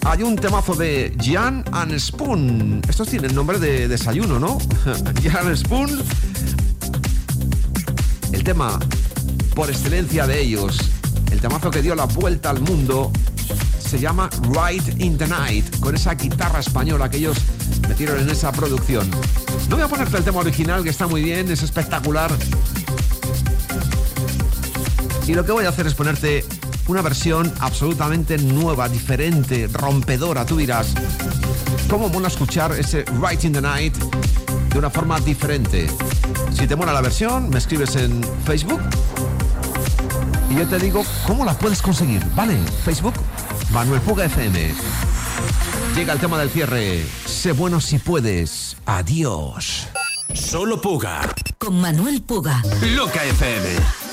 Hay 0.07 0.23
un 0.23 0.37
temazo 0.37 0.75
de 0.75 1.17
Jan 1.19 1.65
and 1.73 1.99
Spoon. 1.99 2.83
Estos 2.87 3.09
tienen 3.09 3.35
nombre 3.35 3.59
de 3.59 3.89
desayuno, 3.89 4.39
¿no? 4.39 4.59
Jan 5.23 5.57
Spoon. 5.57 6.03
El 8.33 8.45
tema 8.45 8.79
por 9.55 9.71
excelencia 9.71 10.27
de 10.27 10.43
ellos, 10.43 10.79
el 11.31 11.41
temazo 11.41 11.71
que 11.71 11.81
dio 11.81 11.95
la 11.95 12.05
vuelta 12.05 12.51
al 12.51 12.61
mundo, 12.61 13.13
se 13.79 13.99
llama 13.99 14.29
Right 14.51 15.01
in 15.01 15.17
the 15.17 15.27
Night, 15.27 15.79
con 15.81 15.95
esa 15.95 16.15
guitarra 16.15 16.61
española 16.61 17.09
que 17.09 17.17
ellos 17.17 17.39
metieron 17.89 18.21
en 18.21 18.29
esa 18.29 18.53
producción. 18.53 19.11
No 19.71 19.77
voy 19.77 19.85
a 19.85 19.89
ponerte 19.89 20.17
el 20.19 20.25
tema 20.25 20.41
original, 20.41 20.83
que 20.83 20.91
está 20.91 21.07
muy 21.07 21.23
bien, 21.23 21.51
es 21.51 21.63
espectacular. 21.63 22.31
Y 25.27 25.33
lo 25.33 25.47
que 25.47 25.53
voy 25.53 25.65
a 25.65 25.71
hacer 25.71 25.87
es 25.87 25.95
ponerte 25.95 26.45
una 26.89 27.03
versión 27.03 27.53
absolutamente 27.61 28.39
nueva, 28.39 28.89
diferente, 28.89 29.69
rompedora. 29.73 30.45
Tú 30.45 30.57
dirás, 30.57 30.95
¿cómo 31.89 32.09
mola 32.09 32.29
escuchar 32.29 32.73
ese 32.73 33.05
Right 33.21 33.45
in 33.45 33.53
the 33.53 33.61
Night 33.61 33.97
de 33.97 34.79
una 34.79 34.91
forma 34.91 35.19
diferente? 35.21 35.89
Si 36.53 36.67
te 36.67 36.77
mola 36.77 36.93
la 36.93 37.01
versión, 37.01 37.49
me 37.49 37.59
escribes 37.59 37.97
en 37.97 38.23
Facebook 38.45 38.81
y 40.51 40.57
yo 40.57 40.67
te 40.67 40.79
digo 40.79 41.05
cómo 41.27 41.45
la 41.45 41.57
puedes 41.57 41.81
conseguir, 41.81 42.25
¿vale? 42.35 42.57
Facebook, 42.85 43.15
Manuel 43.73 44.01
Puga 44.01 44.27
FM. 44.27 44.75
Llega 45.97 46.13
el 46.13 46.19
tema 46.19 46.39
del 46.39 46.51
cierre. 46.51 47.05
Sé 47.25 47.53
bueno 47.53 47.81
si 47.81 47.99
puedes. 47.99 48.77
Adiós. 48.85 49.89
Solo 50.35 50.81
Puga. 50.81 51.21
Con 51.59 51.81
Manuel 51.81 52.23
Puga. 52.23 52.63
Loca 52.95 53.25
FM. 53.25 54.04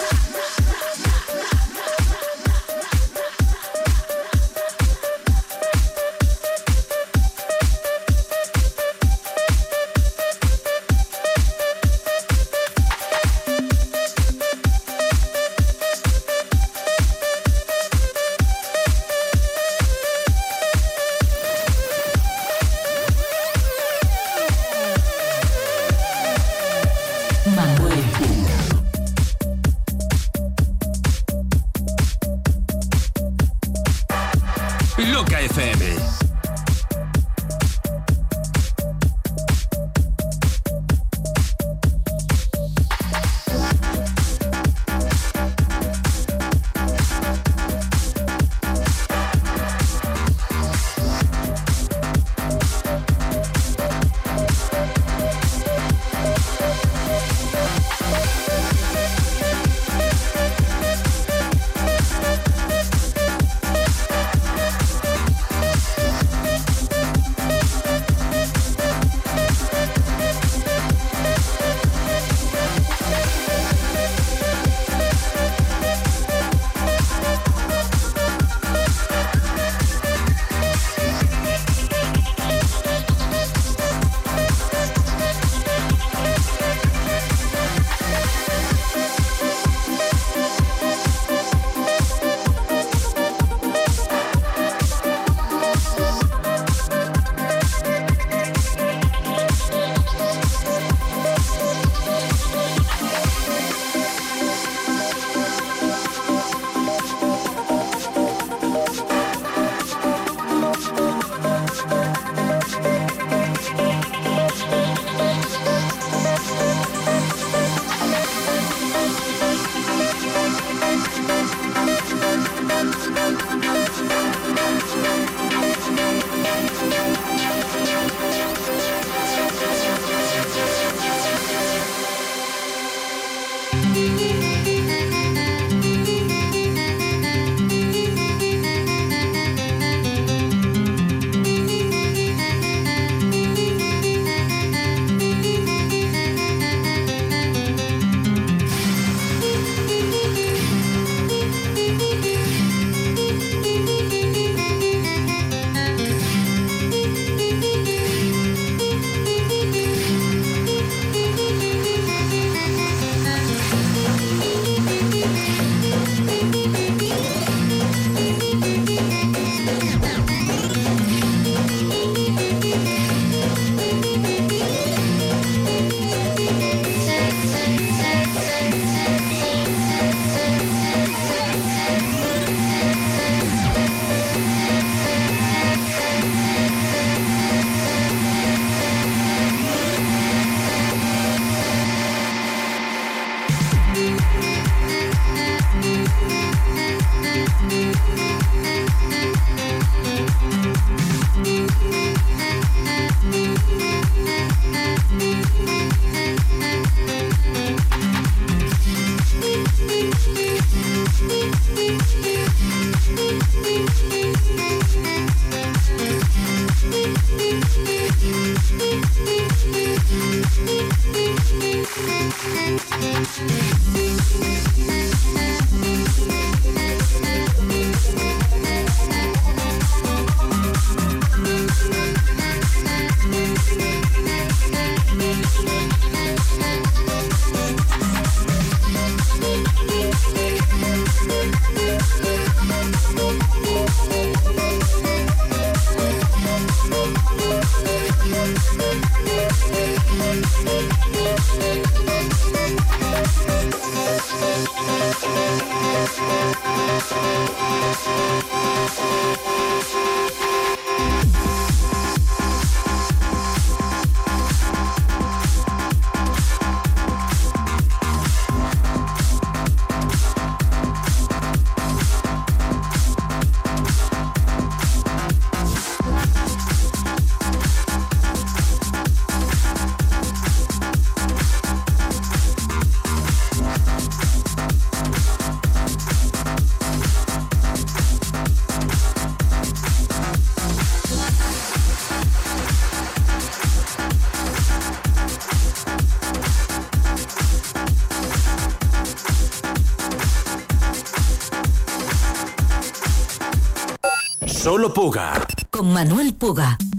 Solo 304.71 304.93
Puga. 304.93 305.33
Con 305.69 305.91
Manuel 305.91 306.33
Puga. 306.33 306.77